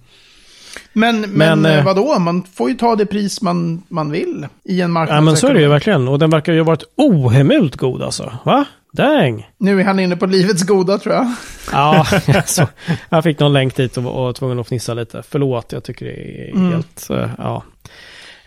Men, 0.93 1.21
men, 1.21 1.31
Men, 1.33 1.67
eh, 1.67 1.79
eh, 1.79 1.85
vadå, 1.85 2.19
man 2.19 2.43
får 2.55 2.71
ju 2.71 2.77
ta 2.77 2.97
det 2.97 3.07
pris 3.07 3.43
man, 3.43 3.83
man 3.89 4.11
vill 4.11 4.47
i 4.65 4.73
en 4.73 4.79
Ja, 4.81 4.89
marknadsekonomi. 4.89 5.25
men 5.25 5.37
så 5.37 5.47
är 5.47 5.55
det 5.55 5.61
ju 5.61 5.69
verkligen. 5.69 6.09
Och 6.09 6.19
den 6.19 6.31
verkar 6.31 6.53
ju 6.53 6.59
ha 6.59 6.65
varit 6.65 6.85
ohemult 6.97 7.77
god 7.77 8.03
alltså. 8.03 8.33
Va? 8.45 8.65
Dang! 8.93 9.51
Nu 9.59 9.81
är 9.81 9.85
han 9.85 10.01
inne 10.01 10.17
på 10.17 10.27
livets 10.27 10.63
goda 10.63 10.99
tror 10.99 11.15
jag. 11.15 11.33
Ja, 11.73 12.07
alltså, 12.35 12.67
jag 13.09 13.25
fick 13.25 13.39
någon 13.39 13.53
länk 13.53 13.77
dit 13.77 13.97
och 13.97 14.03
var 14.03 14.33
tvungen 14.33 14.59
att 14.59 14.67
fnissa 14.69 14.95
lite. 14.95 15.23
Förlåt, 15.29 15.73
jag 15.73 15.85
tycker 15.85 16.07
det 16.07 16.13
är 16.13 16.51
Mm. 16.55 16.73
helt... 16.73 17.11
eh, 17.11 17.31
ja. 17.39 17.63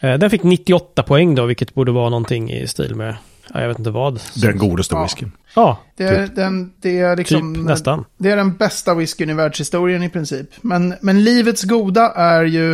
Den 0.02 0.30
fick 0.30 0.44
98 0.44 1.04
poäng 1.04 1.36
då, 1.36 1.46
vilket 1.46 1.74
borde 1.74 1.92
vara 1.92 2.10
någonting 2.10 2.52
i 2.52 2.68
stil 2.68 2.96
med... 2.96 3.16
Ja, 3.54 3.62
jag 3.62 3.68
vet 3.68 3.80
inte 3.80 3.92
vad. 3.92 4.20
Den 4.36 4.58
godaste 4.58 4.96
Ja. 4.96 5.04
whiskyn. 5.04 5.32
Ja, 5.56 5.80
Det 5.98 6.04
är, 6.04 6.28
den, 6.36 6.74
det 6.82 7.00
är 7.00 7.16
liksom... 7.16 7.56
typ 7.56 7.64
nästan. 7.66 8.06
Det 8.18 8.32
är 8.32 8.38
den 8.38 8.54
bästa 8.58 8.94
whiskyn 8.94 9.30
i 9.30 9.34
världshistorien 9.34 10.04
i 10.04 10.10
princip. 10.10 10.50
Men, 10.62 10.96
men 11.02 11.24
Livets 11.24 11.64
Goda 11.64 12.12
är 12.16 12.44
ju 12.44 12.74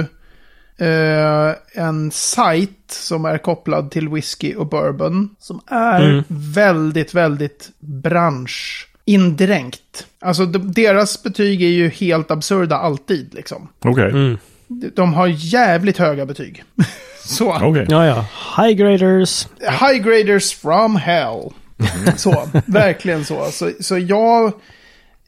eh, 0.78 1.54
en 1.74 2.12
sajt 2.12 2.72
som 2.88 3.26
är 3.26 3.38
kopplad 3.38 3.92
till 3.92 4.10
whisky 4.10 4.56
och 4.56 4.68
bourbon. 4.70 5.36
Som 5.40 5.62
är 5.68 6.02
Mm. 6.10 6.24
väldigt, 6.28 7.14
väldigt 7.14 7.70
branschindränkt. 7.80 10.08
Alltså 10.22 10.46
de, 10.46 10.72
deras 10.72 11.24
betyg 11.24 11.62
är 11.64 11.68
ju 11.68 11.90
helt 11.90 12.32
absurda 12.32 12.76
alltid 12.78 13.34
liksom. 13.34 13.68
Okej. 13.80 14.10
Mm. 14.12 14.38
De- 14.96 15.14
har 15.14 15.28
jävligt 15.28 15.98
höga 15.98 16.26
betyg. 16.26 16.64
Så. 17.26 17.54
Okej. 17.62 17.86
Ja, 17.90 18.06
ja. 18.06 18.26
High 18.64 18.78
graders. 18.78 19.48
High 19.80 19.98
graders 20.04 20.54
from 20.54 20.96
hell. 20.96 21.54
Så, 22.16 22.50
verkligen 22.66 23.26
så. 23.26 23.52
Så, 23.52 23.72
så 23.80 23.98
jag 23.98 24.46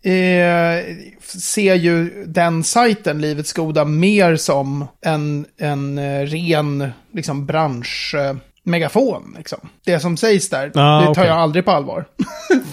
eh, 0.03 0.83
ser 1.41 1.75
ju 1.75 2.25
den 2.27 2.63
sajten, 2.63 3.21
Livets 3.21 3.53
Goda, 3.53 3.85
mer 3.85 4.35
som 4.35 4.87
en, 5.05 5.45
en 5.57 5.97
eh, 5.97 6.21
ren 6.25 6.91
liksom, 7.13 7.45
bransch... 7.45 8.15
Eh, 8.17 8.35
megafon, 8.63 9.35
liksom. 9.37 9.59
Det 9.85 9.99
som 9.99 10.17
sägs 10.17 10.49
där, 10.49 10.71
Ah, 10.75 10.99
det 10.99 11.05
tar 11.05 11.11
okej. 11.11 11.25
jag 11.25 11.37
aldrig 11.37 11.65
på 11.65 11.71
allvar. 11.71 12.05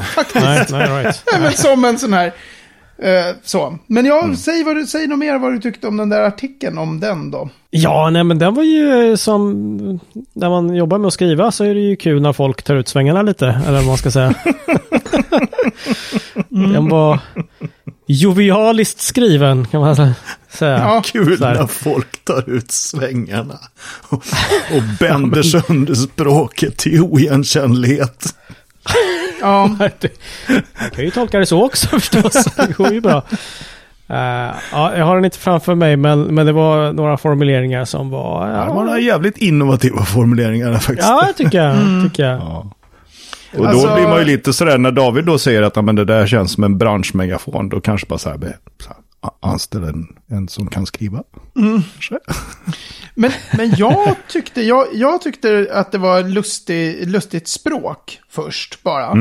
Faktiskt. 0.00 0.44
Nej, 0.44 0.66
nej, 0.70 1.02
right. 1.04 1.22
Nej, 1.32 1.40
men 1.42 1.52
som 1.52 1.84
en 1.84 1.98
sån 1.98 2.12
här... 2.12 2.32
Eh, 3.02 3.36
så. 3.44 3.78
Men 3.86 4.04
jag, 4.06 4.24
Mm. 4.24 4.36
säg, 4.36 4.64
vad 4.64 4.76
du, 4.76 4.86
säg 4.86 5.06
något 5.06 5.18
mer 5.18 5.38
vad 5.38 5.52
du 5.52 5.60
tyckte 5.60 5.88
om 5.88 5.96
den 5.96 6.08
där 6.08 6.20
artikeln 6.22 6.78
om 6.78 7.00
den 7.00 7.30
då. 7.30 7.50
Ja, 7.70 8.10
nej 8.10 8.24
men 8.24 8.38
den 8.38 8.54
var 8.54 8.62
ju 8.62 9.10
eh, 9.10 9.16
som... 9.16 10.00
När 10.32 10.50
man 10.50 10.74
jobbar 10.74 10.98
med 10.98 11.06
att 11.08 11.12
skriva 11.12 11.52
så 11.52 11.64
är 11.64 11.74
det 11.74 11.80
ju 11.80 11.96
kul 11.96 12.22
när 12.22 12.32
folk 12.32 12.62
tar 12.62 12.76
ut 12.76 12.88
svängarna 12.88 13.22
lite, 13.22 13.46
eller 13.66 13.76
vad 13.76 13.86
man 13.86 13.96
ska 13.96 14.10
säga. 14.10 14.34
Den 16.48 16.88
var 16.88 17.18
jovialiskt 18.06 19.00
skriven, 19.00 19.66
kan 19.66 19.80
man 19.80 19.96
säga. 19.96 20.14
Ja, 20.78 21.02
Kul 21.04 21.40
när 21.40 21.66
folk 21.66 22.24
tar 22.24 22.50
ut 22.50 22.70
svängarna. 22.70 23.58
Och, 24.08 24.24
och 24.76 24.82
bänder 25.00 25.42
sönder 25.42 25.94
språket 25.94 26.76
till 26.76 27.00
oigenkännlighet. 27.00 28.34
Ja. 29.40 29.76
Det- 30.00 30.12
Jag 30.80 30.92
kan 30.92 31.04
ju 31.04 31.10
tolka 31.10 31.38
det 31.38 31.46
så 31.46 31.64
också 31.64 31.86
förstås. 32.00 32.44
Det 32.56 32.72
går 32.76 32.92
ju 32.92 33.00
bra. 33.00 33.22
Eh, 34.10 34.54
ja, 34.72 34.96
jag 34.96 35.04
har 35.04 35.14
den 35.14 35.24
inte 35.24 35.38
framför 35.38 35.74
mig, 35.74 35.96
men, 35.96 36.22
men 36.22 36.46
det 36.46 36.52
var 36.52 36.92
några 36.92 37.16
formuleringar 37.16 37.84
som 37.84 38.10
var... 38.10 38.48
Ja, 38.50 38.66
Ja, 38.66 38.74
man 38.74 38.88
har 38.88 38.98
jävligt 38.98 39.36
innovativa 39.38 40.04
formuleringar 40.04 40.72
faktiskt. 40.78 41.08
ja 41.08 41.28
tycker 41.36 41.62
jag. 41.64 41.76
Tycker 42.10 42.22
jag. 42.24 42.38
Ja. 42.40 42.70
Och 43.56 43.62
då 43.64 43.68
Alltså- 43.68 43.94
blir 43.94 44.04
man 44.08 44.18
ju 44.18 44.24
lite 44.24 44.52
sådär, 44.52 44.78
när 44.78 44.90
David 44.90 45.24
då 45.24 45.38
säger 45.38 45.62
att 45.62 45.76
"Ja, 45.76 45.82
men 45.82 45.94
det 45.96 46.04
där 46.04 46.26
känns 46.26 46.52
som 46.52 46.64
en 46.64 46.78
branschmegafon, 46.78 47.68
då 47.68 47.80
kanske 47.80 48.06
bara 48.06 48.18
så 48.18 48.28
här, 48.28 48.38
anställ 49.42 49.84
en, 49.84 50.06
en 50.30 50.48
som 50.48 50.66
kan 50.68 50.86
skriva. 50.86 51.22
Kanske. 51.54 52.18
Men, 53.20 53.30
men 53.56 53.74
jag, 53.76 54.16
tyckte, 54.28 54.62
jag, 54.62 54.86
jag 54.92 55.22
tyckte 55.22 55.68
att 55.72 55.92
det 55.92 55.98
var 55.98 56.22
lustig, 56.22 57.08
lustigt 57.08 57.48
språk 57.48 58.20
först 58.28 58.82
bara. 58.82 59.12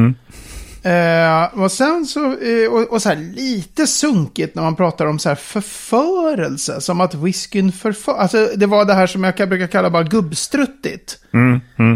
Eh, 0.84 1.60
och 1.60 1.72
sen 1.72 2.06
så, 2.06 2.26
eh, 2.26 2.72
och, 2.72 2.92
och 2.94 3.02
så 3.02 3.10
här 3.10 3.16
lite 3.16 3.88
sunkigt 3.88 4.56
när 4.56 4.64
man 4.64 4.76
pratar 4.76 5.06
om 5.06 5.20
så 5.20 5.30
här 5.30 5.36
förförelse. 5.36 6.82
Som 6.82 7.02
att 7.02 7.16
whiskyn 7.16 7.72
förför... 7.72 8.18
Alltså 8.18 8.50
det 8.56 8.66
var 8.66 8.86
det 8.86 8.94
här 8.94 9.08
som 9.08 9.24
jag 9.24 9.50
brukar 9.50 9.68
kalla 9.68 9.90
bara 9.90 10.04
gubbstruttigt. 10.04 11.20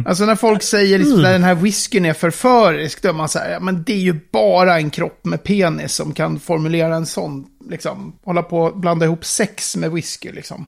Alltså 0.05 0.25
när 0.25 0.35
folk 0.35 0.63
säger 0.63 0.97
liksom, 0.97 1.21
när 1.21 1.31
den 1.31 1.43
här 1.43 1.55
whiskyn 1.55 2.05
är 2.05 2.13
förförisk, 2.13 3.01
då 3.01 3.09
är 3.09 3.13
man 3.13 3.29
så 3.29 3.39
här, 3.39 3.51
ja 3.51 3.59
men 3.59 3.83
det 3.83 3.93
är 3.93 3.97
ju 3.97 4.19
bara 4.31 4.77
en 4.77 4.89
kropp 4.89 5.25
med 5.25 5.43
penis 5.43 5.93
som 5.93 6.13
kan 6.13 6.39
formulera 6.39 6.95
en 6.95 7.05
sån, 7.05 7.45
liksom, 7.69 8.15
hålla 8.23 8.43
på 8.43 8.61
och 8.61 8.79
blanda 8.79 9.05
ihop 9.05 9.25
sex 9.25 9.75
med 9.75 9.91
whisky 9.91 10.31
liksom. 10.31 10.65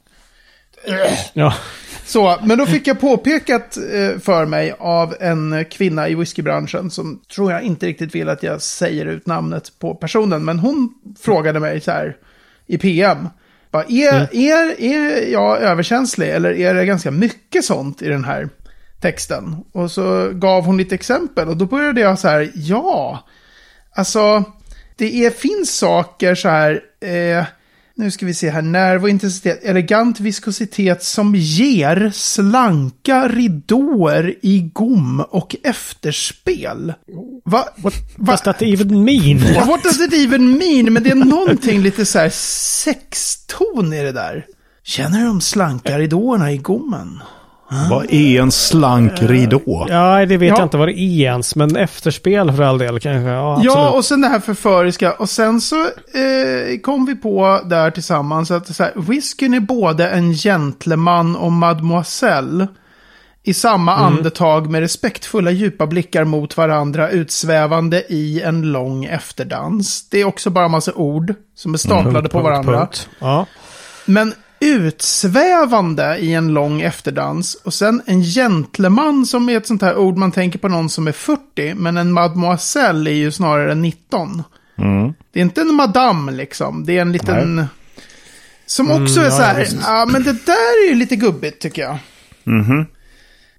Ja. 1.34 1.54
Så, 2.06 2.38
men 2.44 2.58
då 2.58 2.66
fick 2.66 2.88
jag 2.88 3.00
påpekat 3.00 3.78
eh, 3.78 4.20
för 4.20 4.46
mig 4.46 4.76
av 4.80 5.16
en 5.20 5.66
kvinna 5.72 6.10
i 6.10 6.16
whiskybranschen 6.16 6.92
som 6.92 7.22
tror 7.36 7.52
jag 7.52 7.62
inte 7.62 7.86
riktigt 7.86 8.16
vill 8.16 8.30
att 8.30 8.44
jag 8.44 8.62
säger 8.62 9.06
ut 9.06 9.28
namnet 9.28 9.72
på 9.80 9.96
personen. 9.96 10.46
Men 10.46 10.60
hon 10.60 10.94
frågade 11.22 11.60
mig 11.60 11.82
så 11.82 11.92
här 11.92 12.18
i 12.68 12.78
PM. 12.78 13.28
Bara, 13.72 13.84
är, 13.84 14.36
är, 14.36 14.82
är 14.82 15.32
jag 15.32 15.62
överkänslig 15.62 16.30
eller 16.30 16.52
är 16.52 16.74
det 16.74 16.86
ganska 16.86 17.12
mycket 17.12 17.66
sånt 17.66 18.02
i 18.02 18.10
den 18.10 18.24
här 18.24 18.50
texten? 19.02 19.56
Och 19.72 19.92
så 19.92 20.30
gav 20.34 20.66
hon 20.66 20.78
lite 20.78 20.96
exempel 20.96 21.50
och 21.50 21.58
då 21.58 21.66
började 21.66 22.02
jag 22.02 22.20
så 22.20 22.28
här, 22.28 22.52
ja, 22.54 23.28
alltså 23.96 24.44
det 24.96 25.26
är, 25.26 25.30
finns 25.30 25.78
saker 25.78 26.36
så 26.36 26.50
här, 26.50 26.82
eh, 27.02 27.46
nu 27.96 28.12
ska 28.12 28.26
vi 28.26 28.34
se 28.34 28.50
här, 28.50 28.62
nerv 28.62 29.04
och 29.04 29.10
intensitet, 29.10 29.64
elegant 29.64 30.20
viskositet 30.20 31.04
som 31.04 31.36
ger 31.36 32.12
slanka 32.14 33.28
ridåer 33.28 34.36
i 34.42 34.60
gom 34.74 35.24
och 35.30 35.56
efterspel. 35.64 36.94
Va? 37.46 37.66
What 37.76 37.94
Va? 38.18 38.32
does 38.32 38.42
that 38.42 38.62
even 38.62 39.04
mean? 39.06 39.40
Ja, 39.56 39.66
What 39.66 39.84
does 39.84 40.00
it 40.02 40.14
even 40.14 40.58
mean? 40.58 40.94
Men 40.94 41.04
det 41.04 41.10
är 41.10 41.16
någonting 41.16 41.82
lite 41.82 42.06
så 42.06 42.20
här 42.20 42.30
sexton 42.34 43.94
i 43.94 44.04
det 44.04 44.12
där. 44.12 44.46
Känner 44.84 45.20
du 45.20 45.26
de 45.26 45.42
slanka 45.42 46.00
ridåerna 46.00 46.52
i 46.52 46.58
gommen? 46.58 47.20
Vad 47.90 48.06
är 48.14 48.42
en 48.42 48.52
slank 48.52 49.12
ridå? 49.22 49.86
Ja, 49.90 50.26
det 50.26 50.38
vet 50.38 50.50
Ja. 50.50 50.56
jag 50.58 50.66
inte 50.66 50.78
vad 50.78 50.88
det 50.88 51.00
är 51.00 51.22
ens, 51.24 51.56
men 51.56 51.76
efterspel 51.76 52.52
för 52.52 52.64
all 52.64 52.78
del 52.78 53.00
kanske. 53.00 53.30
Ja. 53.30 53.62
Ja, 53.64 53.90
och 53.90 54.06
sen 54.06 54.22
det 54.22 54.28
här 54.28 54.40
förföriska. 54.40 55.12
Och 55.12 55.30
sen 55.30 55.62
så 55.62 55.82
eh, 55.86 56.80
kom 56.84 57.06
vi 57.06 57.16
på 57.16 57.62
där 57.66 57.92
tillsammans 57.92 58.52
att 58.52 58.76
så 58.76 58.84
här, 58.84 58.92
whiskyn 58.96 59.54
är 59.54 59.60
både 59.60 60.10
en 60.10 60.34
gentleman 60.34 61.36
och 61.36 61.52
mademoiselle. 61.52 62.68
I 63.46 63.54
samma 63.54 63.96
andetag 63.96 64.70
med 64.72 64.82
respektfulla 64.82 65.52
djupa 65.52 65.88
blickar 65.88 66.24
mot 66.24 66.58
varandra 66.58 67.10
utsvävande 67.10 68.04
i 68.10 68.42
en 68.42 68.62
lång 68.62 69.06
efterdans. 69.06 70.10
Det 70.10 70.22
är 70.22 70.26
också 70.26 70.50
bara 70.50 70.68
massa 70.68 70.94
ord 70.94 71.34
som 71.56 71.74
är 71.74 71.78
staplade 71.78 72.12
Punkt, 72.14 72.32
på 72.32 72.38
punkt, 72.38 72.44
varandra. 72.44 72.78
punkt. 72.80 73.10
Ja. 73.20 73.46
Men 74.06 74.34
utsvävande 74.64 76.18
i 76.18 76.34
en 76.34 76.48
lång 76.48 76.82
efterdans. 76.82 77.56
Och 77.56 77.74
sen 77.74 78.02
en 78.06 78.24
gentleman 78.24 79.26
som 79.26 79.50
är 79.50 79.58
ett 79.58 79.68
sånt 79.68 79.82
här 79.82 79.98
ord 79.98 80.18
man 80.18 80.32
tänker 80.32 80.60
på 80.60 80.68
någon 80.68 80.90
som 80.90 81.08
är 81.08 81.12
40. 81.12 81.74
Men 81.74 81.98
en 81.98 82.12
mademoiselle 82.12 83.10
är 83.10 83.16
ju 83.16 83.32
snarare 83.32 83.76
19. 83.76 84.44
Det 85.32 85.40
är 85.40 85.44
inte 85.44 85.62
en 85.62 85.74
madame 85.74 86.32
liksom. 86.32 86.86
Det 86.86 86.98
är 86.98 87.02
en 87.02 87.12
liten... 87.12 87.66
Som 88.66 88.92
också 88.92 89.20
är 89.20 89.24
ja, 89.24 89.32
så 89.32 89.42
här, 89.42 89.56
ja, 89.56 89.60
visst. 89.60 90.14
men 90.14 90.24
det 90.24 90.46
där 90.46 90.86
är 90.86 90.90
ju 90.90 90.96
lite 90.96 91.16
gubbigt 91.16 91.62
tycker 91.62 91.82
jag. 91.82 91.98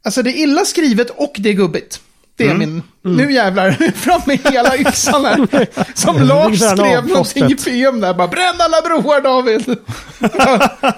Alltså 0.02 0.22
det 0.22 0.30
är 0.30 0.42
illa 0.42 0.64
skrivet 0.64 1.10
och 1.10 1.34
det 1.38 1.48
är 1.48 1.52
gubbigt. 1.52 2.00
Det 2.36 2.48
är 2.48 2.54
min... 2.54 2.82
Nu 3.02 3.32
jävlar, 3.32 3.70
fram 3.94 4.20
med 4.26 4.38
hela 4.52 4.76
yxan 4.76 5.24
här. 5.24 5.66
Som 5.94 6.16
Lars 6.22 6.58
skrev 6.60 7.06
någonting 7.08 7.44
i. 7.50 7.54
PM 7.56 8.00
där. 8.00 8.14
Bara, 8.14 8.28
bränn 8.28 8.54
alla 8.60 8.80
broar 8.82 9.20
David! 9.20 9.64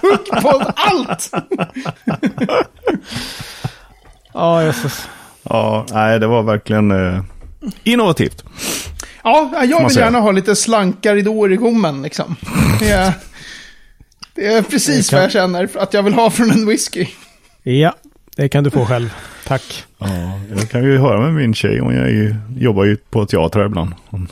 Hugg 0.03 0.43
på 0.43 0.73
allt! 0.77 1.31
Ja, 4.33 4.63
jösses. 4.63 5.09
Ja, 5.43 5.87
nej, 5.91 6.19
det 6.19 6.27
var 6.27 6.43
verkligen 6.43 6.91
eh, 6.91 7.23
innovativt. 7.85 8.45
Ja, 9.25 9.65
jag 9.65 9.89
vill 9.89 9.97
gärna 9.97 10.21
ha 10.21 10.31
lite 10.33 10.57
slanka 10.57 11.15
ridåer 11.15 11.53
i 11.53 11.57
gommen 11.57 12.03
liksom. 12.03 12.37
Det 12.79 12.89
är, 12.91 13.13
det 14.35 14.47
är 14.47 14.63
precis 14.63 15.07
Det 15.07 15.11
kan- 15.11 15.17
vad 15.19 15.25
jag 15.25 15.33
känner 15.33 15.69
att 15.79 15.95
jag 15.95 16.03
vill 16.03 16.15
ha 16.15 16.31
från 16.31 16.51
en 16.51 16.67
whisky. 16.67 17.07
Ja, 17.63 17.95
det 18.37 18.49
kan 18.49 18.65
du 18.65 18.71
få 18.71 18.87
själv. 18.87 19.15
Tack. 19.47 19.85
Ja, 19.99 20.07
jag 20.57 20.71
kan 20.71 20.85
ju 20.85 20.99
höra 20.99 21.21
med 21.21 21.35
min 21.35 21.55
tjej, 21.55 21.79
hon 21.79 21.97
är 21.97 22.07
ju, 22.09 22.35
jobbar 22.59 22.85
ju 22.85 22.97
på 22.97 23.27
teater 23.27 23.67
ibland. 23.67 23.91
Hon- 24.11 24.29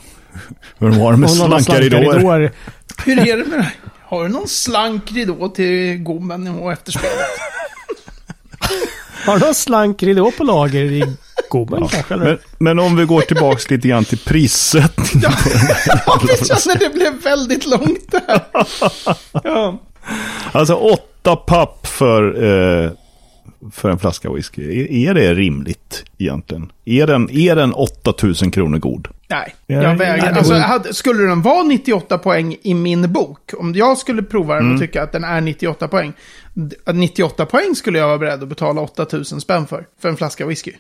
Hur 0.78 0.88
hon 0.88 1.00
har 1.00 1.12
det 1.12 1.18
med 1.18 1.30
Och 1.30 1.36
några 1.36 1.60
slanka 1.60 1.80
ridåer. 1.82 2.18
ridåer. 2.18 2.52
Hur 3.04 3.18
är 3.28 3.36
det 3.36 3.44
med 3.44 3.58
det? 3.58 3.72
Har 4.02 4.22
du 4.22 4.28
någon 4.28 4.48
slank 4.48 5.12
ridå 5.12 5.48
till 5.48 5.96
gommen 5.98 6.48
och 6.48 6.72
efterspelet? 6.72 7.16
Har 9.26 9.38
du 9.38 9.44
någon 9.44 9.54
slank 9.54 10.02
ridå 10.02 10.30
på 10.30 10.44
lager 10.44 10.82
i 10.82 11.04
gommen 11.50 11.88
kanske? 11.88 12.14
Eller? 12.14 12.24
Men, 12.26 12.38
men 12.58 12.78
om 12.78 12.96
vi 12.96 13.04
går 13.04 13.20
tillbaka 13.20 13.74
lite 13.74 13.88
grann 13.88 14.04
till 14.04 14.18
prissättningen. 14.18 15.30
Ja, 16.06 16.20
vi 16.22 16.44
känner 16.46 16.78
det 16.78 16.94
blev 16.94 17.22
väldigt 17.22 17.66
långt 17.66 18.10
där. 18.12 18.40
Ja. 19.44 19.80
Alltså 20.52 20.74
åtta 20.74 21.36
papp 21.36 21.86
för 21.86 22.44
eh, 22.84 22.90
för 23.72 23.90
en 23.90 23.98
flaska 23.98 24.32
whisky. 24.32 24.62
Är, 24.82 24.92
är 25.10 25.14
det 25.14 25.34
rimligt 25.34 26.04
egentligen? 26.18 26.72
Är 26.84 27.06
den, 27.06 27.30
är 27.30 27.56
den 27.56 27.72
8000 27.72 28.50
kronor 28.50 28.78
god? 28.78 29.08
Nej, 29.28 29.54
Ja, 29.66 29.82
jag 29.82 29.96
vägrar. 29.96 30.32
Alltså, 30.32 30.54
hade, 30.54 30.94
skulle 30.94 31.22
den 31.22 31.42
vara 31.42 31.62
98 31.62 32.18
poäng 32.18 32.56
i 32.62 32.74
min 32.74 33.12
bok, 33.12 33.50
om 33.58 33.74
jag 33.74 33.98
skulle 33.98 34.22
prova 34.22 34.54
den 34.54 34.74
och 34.74 34.80
tycka 34.80 35.02
att 35.02 35.12
den 35.12 35.24
är 35.24 35.40
98 35.40 35.88
poäng, 35.88 36.12
d- 36.54 36.76
98 36.92 37.46
poäng 37.46 37.74
skulle 37.74 37.98
jag 37.98 38.06
vara 38.06 38.18
beredd 38.18 38.42
att 38.42 38.48
betala 38.48 38.80
8000 38.80 39.40
spänn 39.40 39.66
för, 39.66 39.86
för 40.00 40.08
en 40.08 40.16
flaska 40.16 40.46
whisky. 40.46 40.72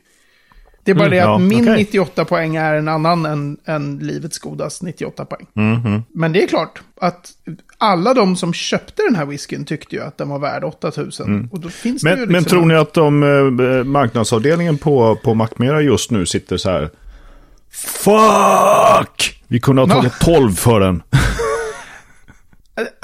Det 0.84 0.90
är 0.90 0.94
bara 0.94 1.08
det 1.08 1.18
att 1.20 1.24
ja, 1.28 1.38
min 1.38 1.62
okej. 1.62 1.76
98 1.76 2.24
poäng 2.24 2.56
är 2.56 2.74
en 2.74 2.88
annan 2.88 3.26
än, 3.26 3.56
än 3.64 3.98
livets 3.98 4.38
godast 4.38 4.82
98 4.82 5.24
poäng. 5.24 5.46
Mhm. 5.52 6.02
Men 6.14 6.32
det 6.32 6.42
är 6.42 6.46
klart 6.46 6.80
att 7.00 7.30
alla 7.78 8.14
de 8.14 8.36
som 8.36 8.52
köpte 8.52 9.02
den 9.02 9.16
här 9.16 9.26
whiskyn 9.26 9.64
tyckte 9.64 9.96
ju 9.96 10.02
att 10.02 10.18
den 10.18 10.28
var 10.28 10.38
värd 10.38 10.64
8000. 10.64 11.48
Och 11.52 11.60
då 11.60 11.68
finns 11.68 12.02
det 12.02 12.10
ju 12.10 12.16
Men, 12.16 12.20
liksom 12.20 12.32
men 12.32 12.44
tror 12.44 12.64
ni 12.66 12.74
att 12.74 12.94
de, 12.94 13.22
eh, 13.22 13.84
marknadsavdelningen 13.84 14.78
på, 14.78 15.16
på 15.16 15.34
Macmera 15.34 15.80
just 15.82 16.10
nu 16.10 16.26
sitter 16.26 16.56
så 16.56 16.70
här? 16.70 16.90
Fuck! 17.72 19.42
Vi 19.48 19.60
kunde 19.60 19.82
ha 19.82 19.88
Ja. 19.94 19.94
tagit 19.94 20.20
12 20.20 20.52
för 20.54 20.80
den. 20.80 21.02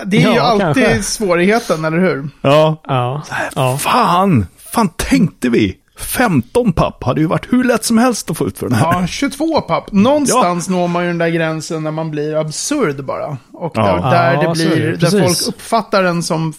Det 0.06 0.16
är 0.16 0.20
ju 0.30 0.36
Ja, 0.36 0.42
alltid 0.42 0.84
kanske. 0.84 1.02
svårigheten, 1.02 1.84
eller 1.84 1.98
hur? 1.98 2.28
Ja. 2.42 2.82
Ja. 2.84 3.22
ja. 3.54 3.78
Fan! 3.78 4.46
Fan 4.72 4.88
tänkte 4.96 5.48
vi? 5.48 5.76
15 6.00 6.72
papp 6.72 7.04
hade 7.04 7.20
ju 7.20 7.26
varit 7.26 7.52
hur 7.52 7.64
lätt 7.64 7.84
som 7.84 7.98
helst 7.98 8.30
att 8.30 8.36
få 8.36 8.46
ut 8.46 8.58
för 8.58 8.68
den 8.68 8.78
här. 8.78 8.92
Ja, 9.00 9.06
22 9.06 9.60
papp. 9.60 9.92
Någonstans 9.92 10.68
når 10.68 10.88
man 10.88 11.02
ju 11.02 11.08
den 11.08 11.18
där 11.18 11.28
gränsen 11.28 11.82
när 11.82 11.90
man 11.90 12.10
blir 12.10 12.36
absurd 12.40 13.04
bara. 13.04 13.36
Och 13.52 13.72
där, 13.74 13.82
Ja. 13.82 14.10
där 14.10 14.32
Ja, 14.34 14.40
det 14.48 14.54
blir, 14.54 14.86
det. 14.86 14.96
där 14.96 15.10
folk 15.26 15.48
uppfattar 15.48 16.02
den 16.02 16.22
som, 16.22 16.52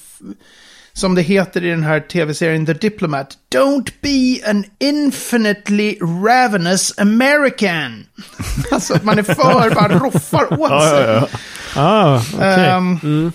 som 0.93 1.15
det 1.15 1.21
heter 1.21 1.63
i 1.65 1.69
den 1.69 1.83
här 1.83 1.99
tv-serien 1.99 2.65
The 2.65 2.73
Diplomat. 2.73 3.27
Don't 3.55 3.89
be 4.01 4.49
an 4.49 4.63
infinitely 4.79 5.97
ravenous 6.25 6.93
American. 6.99 8.05
alltså 8.71 8.93
att 8.93 9.03
man 9.03 9.19
är 9.19 9.23
för, 9.23 9.75
bara 9.75 9.99
roffar 9.99 10.53
åt 10.61 10.71
Ja, 10.71 10.89
sig. 10.89 11.05
ja, 11.07 11.27
ja. 11.75 11.81
Ah, 11.81 12.21
okej. 12.35 12.65
Ehm, 12.69 13.31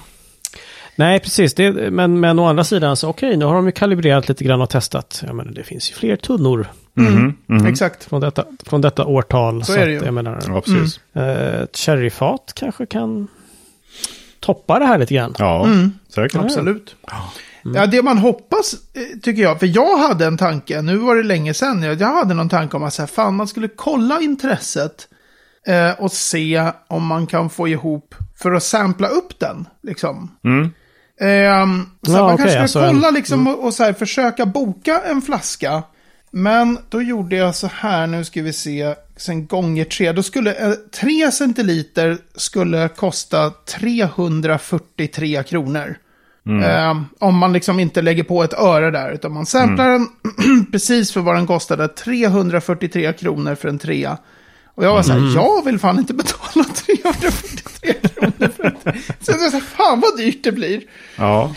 Nej, 0.96 1.20
precis. 1.20 1.54
Det, 1.54 1.90
men, 1.90 2.20
men 2.20 2.38
å 2.38 2.46
andra 2.46 2.64
sidan, 2.64 2.96
så 2.96 3.08
okej, 3.08 3.36
nu 3.36 3.44
har 3.44 3.54
de 3.54 3.66
ju 3.66 3.72
kalibrerat 3.72 4.28
lite 4.28 4.44
grann 4.44 4.60
och 4.60 4.70
testat. 4.70 5.22
Jag 5.26 5.34
menar, 5.34 5.52
det 5.52 5.62
finns 5.62 5.90
ju 5.90 5.94
fler 5.94 6.16
tunnor 6.16 6.66
Exakt. 7.68 8.04
från 8.04 8.20
detta, 8.20 8.44
från 8.66 8.80
detta 8.80 9.04
årtal. 9.04 9.64
Så 9.64 9.72
är 9.72 9.76
det 9.76 9.96
att, 9.96 10.02
ju. 10.02 10.06
Jag 10.06 10.14
menar, 10.14 10.42
ja 10.46 10.60
precis. 10.60 11.00
eh, 11.12 11.62
ett 11.62 11.76
sherryfat 11.76 12.52
kanske 12.54 12.86
kan 12.86 13.28
toppa 14.40 14.78
det 14.78 14.84
här 14.84 14.98
lite 14.98 15.14
grann. 15.14 15.34
Ja, 15.38 15.68
säkert. 16.08 16.34
Mm. 16.34 16.46
Absolut. 16.46 16.96
Ja, 17.74 17.86
det 17.86 18.02
man 18.02 18.18
hoppas, 18.18 18.72
eh, 18.72 19.18
tycker 19.22 19.42
jag, 19.42 19.60
för 19.60 19.66
jag 19.66 19.98
hade 19.98 20.26
en 20.26 20.38
tanke, 20.38 20.82
nu 20.82 20.96
var 20.96 21.16
det 21.16 21.22
länge 21.22 21.54
sedan, 21.54 21.82
jag, 21.82 22.00
jag 22.00 22.14
hade 22.14 22.34
någon 22.34 22.48
tanke 22.48 22.76
om 22.76 22.82
att 22.82 22.94
så 22.94 23.02
här, 23.02 23.06
fan, 23.06 23.34
man 23.34 23.48
skulle 23.48 23.68
kolla 23.68 24.20
intresset 24.20 25.08
eh, 25.66 25.90
och 26.00 26.12
se 26.12 26.70
om 26.88 27.06
man 27.06 27.26
kan 27.26 27.50
få 27.50 27.68
ihop 27.68 28.14
för 28.42 28.52
att 28.52 28.62
sampla 28.62 29.08
upp 29.08 29.38
den, 29.38 29.68
liksom. 29.82 30.30
Ehm, 31.20 31.85
så 32.02 32.12
Ja, 32.12 32.16
man 32.23 32.25
okej, 32.25 32.37
kanske 32.37 32.50
ska 32.50 32.62
alltså 32.62 32.78
kolla 32.80 33.08
en- 33.08 33.14
liksom 33.14 33.46
och, 33.46 33.64
och 33.64 33.75
så 33.75 33.85
här, 33.85 33.92
försöka 33.92 34.46
boka 34.46 35.00
en 35.04 35.23
flaska. 35.23 35.82
Men 36.30 36.78
då 36.88 37.02
gjorde 37.02 37.37
jag 37.37 37.54
så 37.54 37.66
här, 37.75 38.06
nu 38.06 38.25
ska 38.25 38.42
vi 38.42 38.52
se, 38.52 38.94
sen 39.16 39.46
gånger 39.46 39.85
tre. 39.85 40.12
Då 40.12 40.23
skulle 40.23 40.52
eh, 40.54 40.73
tre 41.00 41.32
centiliter 41.32 42.18
skulle 42.37 42.88
kosta 42.88 43.50
343 43.50 45.42
kronor. 45.42 45.96
Eh, 46.64 47.00
om 47.18 47.37
man 47.38 47.52
liksom 47.52 47.80
inte 47.80 48.02
lägger 48.02 48.23
på 48.25 48.42
ett 48.42 48.54
öre 48.54 48.90
där, 48.90 49.11
utan 49.11 49.32
man 49.32 49.46
samplar 49.46 49.88
den 49.90 50.08
precis 50.73 51.12
för 51.12 51.20
vad 51.20 51.35
den 51.35 51.46
kostade. 51.46 51.88
343 51.88 53.12
kronor 53.12 53.54
för 53.54 53.68
en 53.68 53.78
trea. 53.78 54.18
Och 54.76 54.85
jag 54.85 54.95
var 54.95 55.02
så 55.02 55.12
här, 55.12 55.35
jag 55.35 55.64
vill 55.64 55.78
fan 55.78 55.99
inte 55.99 56.14
betala 56.14 56.64
343 56.64 57.92
kronor 57.92 58.52
för 58.56 58.71
trea. 58.71 58.95
Så 59.21 59.33
jag 59.33 59.38
var 59.38 59.50
så 59.50 59.56
här, 59.56 59.60
fan 59.60 60.00
vad 60.00 60.17
dyrt 60.17 60.45
det 60.45 60.52
blir. 60.52 60.82
Ja. 61.17 61.54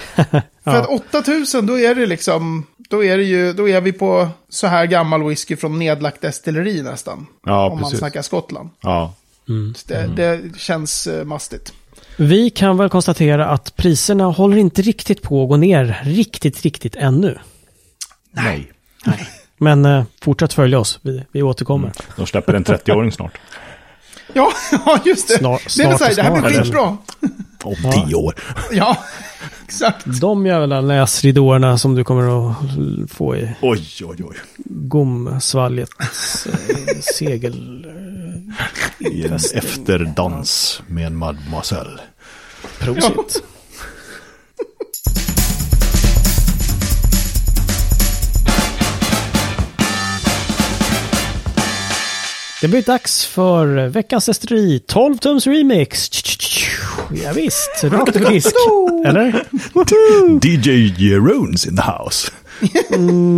För 0.63 0.75
att 0.75 0.87
8000, 0.87 1.65
då 1.65 1.79
är 1.79 1.95
det 1.95 2.05
liksom, 2.05 2.65
då 2.89 3.03
är 3.03 3.17
det 3.17 3.23
ju, 3.23 3.53
då 3.53 3.69
är 3.69 3.81
vi 3.81 3.91
på 3.91 4.29
så 4.49 4.67
här 4.67 4.85
gammal 4.85 5.23
whisky 5.23 5.55
från 5.55 5.79
nedlagt 5.79 6.21
destilleri 6.21 6.81
nästan. 6.81 7.27
Ja, 7.45 7.65
om 7.65 7.71
man 7.71 7.83
precis. 7.83 7.99
snackar 7.99 8.21
Skottland. 8.21 8.69
ja. 8.81 9.13
Det, 9.87 10.07
det 10.15 10.59
känns 10.59 11.07
uh, 11.07 11.23
mastigt. 11.23 11.73
Vi 12.17 12.49
kan 12.49 12.77
väl 12.77 12.89
konstatera 12.89 13.47
att 13.47 13.75
priserna 13.75 14.25
håller 14.25 14.57
inte 14.57 14.81
riktigt 14.81 15.21
på 15.21 15.43
att 15.43 15.49
gå 15.49 15.57
ner 15.57 16.01
riktigt, 16.03 16.61
riktigt 16.61 16.95
ännu. 16.95 17.37
Nej. 18.31 18.71
Men 19.59 19.85
eh, 19.85 20.03
fortsätt 20.21 20.53
följa 20.53 20.79
oss, 20.79 20.99
vi, 21.01 21.23
vi 21.31 21.41
återkommer. 21.43 21.91
De 22.15 22.27
släpper 22.27 22.53
en 22.53 22.65
30-åring 22.65 23.11
snart. 23.11 23.37
Ja, 24.33 24.51
ja 24.85 24.99
just 25.05 25.27
det. 25.27 25.37
Snart- 25.37 25.77
det, 25.77 25.83
är 25.83 25.97
så 25.97 26.03
här, 26.03 26.15
det 26.15 26.21
här 26.21 26.41
blir 26.41 26.61
skitbra. 26.63 26.97
Om 27.63 27.75
10 28.07 28.15
år. 28.15 28.35
Ja, 28.71 28.97
exakt. 29.65 30.05
De 30.21 30.45
jävla 30.45 30.81
näsridåerna 30.81 31.77
som 31.77 31.95
du 31.95 32.03
kommer 32.03 32.49
att 32.51 32.55
få 33.11 33.35
i 33.35 33.51
Oj, 33.61 33.87
oj, 34.03 34.23
oj. 34.23 34.35
gomsvaljets 34.65 36.47
eh, 36.47 36.99
segel... 37.17 37.85
I 38.99 39.25
en 39.27 39.33
efterdans 39.33 40.81
med 40.87 41.07
en 41.07 41.15
mademoiselle. 41.15 41.99
Prosit. 42.79 43.43
Det 52.61 52.67
blir 52.67 52.81
dags 52.81 53.25
för 53.25 53.87
veckans 53.87 54.25
destilleri, 54.25 54.79
12 54.79 55.17
tums 55.17 55.47
remix. 55.47 56.09
Ja, 57.23 57.31
visst, 57.35 57.83
rakt 57.83 58.15
över 58.15 58.29
disk. 58.31 58.55
Eller? 59.05 59.43
DJ 60.45 60.93
Jeroens 60.97 61.65
in 61.67 61.75
the 61.75 61.81
house. 61.83 62.31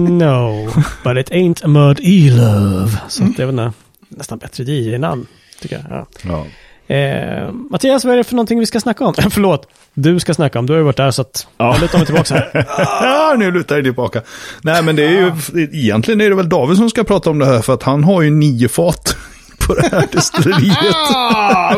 No, 0.10 0.66
but 1.04 1.18
it 1.18 1.30
ain't 1.32 1.66
a 1.66 1.68
mud 1.68 2.00
e-love. 2.04 2.92
Så 3.10 3.24
det 3.38 3.42
är 3.44 3.46
väl 3.46 3.56
nä- 3.56 3.74
nästan 4.10 4.38
bättre 4.38 4.64
DJ-namn, 4.64 5.28
tycker 5.62 5.76
jag. 5.90 5.98
Ja. 5.98 6.08
Ja. 6.24 6.46
Eh, 6.92 7.52
Mattias, 7.70 8.06
vad 8.06 8.14
är 8.14 8.18
det 8.18 8.24
för 8.24 8.36
någonting 8.36 8.60
vi 8.60 8.66
ska 8.66 8.80
snacka 8.80 9.06
om? 9.06 9.14
Förlåt, 9.32 9.68
du 9.94 10.20
ska 10.20 10.34
snacka 10.34 10.60
om. 10.60 10.66
Du 10.66 10.74
har 10.74 10.78
ju 10.78 10.84
varit 10.84 10.98
där 10.98 11.12
så 11.12 11.22
att... 11.22 11.48
Ja. 11.58 11.74
Jag 11.74 11.82
lutar 11.82 11.98
mig 11.98 12.06
tillbaka 12.06 12.34
här. 12.36 12.66
Ja, 13.04 13.36
nu 13.40 13.52
lutar 13.52 13.76
det 13.78 13.84
tillbaka. 13.84 14.22
Nej, 14.62 14.84
men 14.84 14.96
det 14.96 15.04
är 15.04 15.10
ju, 15.12 15.32
egentligen 15.74 16.22
är 16.22 16.30
det 16.30 16.36
väl 16.36 16.50
David 16.50 16.78
som 16.78 16.90
ska 16.90 17.04
prata 17.04 17.30
om 17.30 17.40
det 17.40 17.46
här, 17.46 17.62
för 17.62 17.74
att 17.74 17.84
han 17.84 18.04
har 18.04 18.22
ju 18.22 18.30
nio 18.30 18.68
fat 18.68 19.16
på 19.68 19.74
det 19.76 19.90
här 19.92 20.08
destilleriet. 20.12 20.96
Ah. 21.16 21.76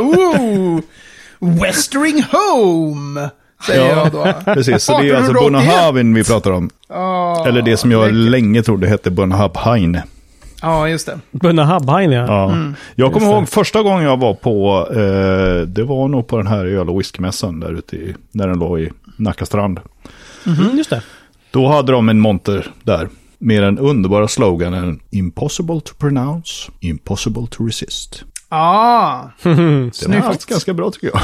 Westering 1.61 2.23
Home, 2.31 3.29
säger 3.67 3.89
Ja, 3.89 3.97
jag 3.97 4.11
då. 4.11 4.53
Precis, 4.53 4.83
så 4.83 4.91
det 4.91 4.97
är 4.97 5.03
ju 5.03 5.15
alltså 5.15 5.31
1881. 5.31 5.43
Bunahavin 5.73 6.13
vi 6.13 6.23
pratar 6.23 6.51
om. 6.51 6.69
Ah, 6.89 7.47
Eller 7.47 7.61
det 7.61 7.77
som 7.77 7.91
jag 7.91 8.01
läckert. 8.13 8.31
länge 8.31 8.63
trodde 8.63 8.87
hette 8.87 9.11
Bunahabhain. 9.11 10.01
Ja, 10.63 10.89
just 10.89 11.05
det. 11.05 11.19
Bunna 11.31 11.63
Habhain, 11.65 12.11
ja. 12.11 12.25
Ja. 12.27 12.57
Jag 12.95 13.13
kommer 13.13 13.27
ihåg 13.27 13.49
första 13.49 13.81
gången 13.83 14.03
jag 14.03 14.17
var 14.19 14.33
på, 14.33 14.87
eh, 14.91 15.67
det 15.67 15.83
var 15.83 16.07
nog 16.07 16.27
på 16.27 16.37
den 16.37 16.47
här 16.47 16.65
öl 16.65 16.89
och 16.89 16.99
whiskymässan 16.99 17.59
där 17.59 17.73
ute 17.73 17.95
i, 17.95 18.15
när 18.31 18.47
den 18.47 18.59
låg 18.59 18.79
i 18.79 18.91
Nacka 19.17 19.45
strand. 19.45 19.79
Mm, 20.45 20.77
just 20.77 20.89
det. 20.89 21.01
Då 21.51 21.67
hade 21.67 21.91
de 21.91 22.09
en 22.09 22.19
monter 22.19 22.71
där 22.83 23.09
med 23.37 23.63
den 23.63 23.79
underbara 23.79 24.27
sloganen 24.27 24.99
Impossible 25.09 25.81
to 25.81 25.93
pronounce, 25.99 26.71
impossible 26.79 27.47
to 27.49 27.65
resist. 27.65 28.23
Ah, 28.49 29.21
Den 29.43 29.59
är 29.59 29.91
Snyggt. 29.91 30.25
faktiskt 30.25 30.49
ganska 30.49 30.73
bra 30.73 30.91
tycker 30.91 31.07
jag. 31.07 31.19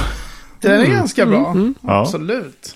den 0.62 0.82
är 0.82 0.86
ganska 0.86 1.26
bra. 1.26 1.56
Ja. 1.82 2.02
Absolut. 2.02 2.76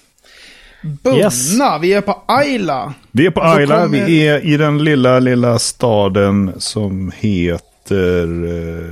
Bunna, 0.83 1.17
Yes. 1.17 1.53
vi 1.81 1.93
är 1.93 2.01
på 2.01 2.21
Ayla. 2.27 2.93
Vi 3.11 3.25
är 3.25 3.31
på 3.31 3.41
Och 3.41 3.47
så 3.47 3.53
Ayla, 3.53 3.83
kommer- 3.83 4.05
vi 4.05 4.27
är 4.27 4.45
i 4.45 4.57
den 4.57 4.83
lilla, 4.83 5.19
lilla 5.19 5.59
staden 5.59 6.53
som 6.57 7.11
heter... 7.15 8.23
Eh, 8.23 8.83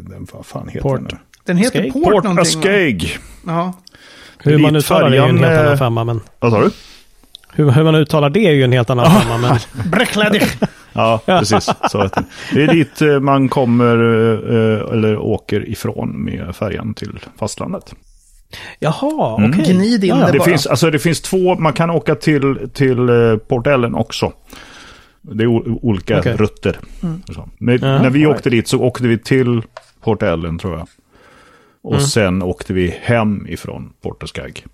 den, 0.00 0.26
vad 0.32 0.46
fan 0.46 0.68
heter 0.68 0.80
Port. 0.80 0.96
den? 1.00 1.08
nu? 1.12 1.18
Den 1.44 1.56
heter 1.56 1.78
Ascaig? 1.78 1.92
Port, 1.92 2.02
Port 2.12 2.24
någonting. 2.24 3.08
Ja. 3.46 3.72
Hur 4.38 4.58
man 4.58 4.76
uttalar 4.76 5.10
det 5.10 5.16
är 5.16 5.22
ju 5.22 5.28
en 5.28 5.38
helt 5.38 5.58
annan 5.58 5.72
eh, 5.72 5.78
femma, 5.78 6.04
men... 6.04 6.20
Vad 6.38 6.52
sa 6.52 6.60
du? 6.60 6.70
Hur, 7.52 7.70
hur 7.70 7.84
man 7.84 7.94
uttalar 7.94 8.30
det 8.30 8.46
är 8.46 8.52
ju 8.52 8.62
en 8.64 8.72
helt 8.72 8.90
annan 8.90 9.10
femma, 9.22 9.38
men... 9.38 9.90
Bräcklade. 9.90 10.40
Ja, 10.92 11.20
precis. 11.26 11.70
Så 11.90 12.10
det 12.52 12.62
är 12.62 12.68
dit 12.74 13.02
eh, 13.02 13.20
man 13.20 13.48
kommer 13.48 13.96
eller 14.92 15.18
åker 15.18 15.68
ifrån 15.68 16.24
med 16.24 16.56
färjan 16.56 16.94
till 16.94 17.18
fastlandet. 17.38 17.94
Jaha, 18.78 19.36
Mm. 19.38 19.50
okej. 19.60 19.74
Gnid 19.74 20.04
in 20.04 20.10
Ja, 20.10 20.26
det 20.26 20.32
Det 20.32 20.38
bara. 20.38 20.44
finns, 20.44 20.66
alltså 20.66 20.90
det 20.90 20.98
finns 20.98 21.20
två, 21.20 21.54
man 21.54 21.72
kan 21.72 21.90
åka 21.90 22.14
till, 22.14 22.68
till 22.72 23.08
eh, 23.08 23.36
Port 23.36 23.66
Ellen 23.66 23.94
också. 23.94 24.32
Det 25.22 25.44
är 25.44 25.46
olika 25.84 26.18
Okej. 26.18 26.36
rutter. 26.36 26.78
Så. 27.34 27.48
Men, 27.58 27.78
Jaha, 27.82 28.02
när 28.02 28.10
vi 28.10 28.18
right. 28.20 28.36
åkte 28.36 28.50
dit 28.50 28.68
så 28.68 28.78
åkte 28.82 29.04
vi 29.08 29.18
till 29.18 29.62
Port 30.02 30.22
Ellen 30.22 30.58
tror 30.58 30.78
jag. 30.78 30.88
Och 31.82 32.02
sen 32.02 32.42
åkte 32.42 32.72
vi 32.72 32.94
hem 33.02 33.46
ifrån 33.48 33.92
Port 34.02 34.22
Ascaig. 34.22 34.64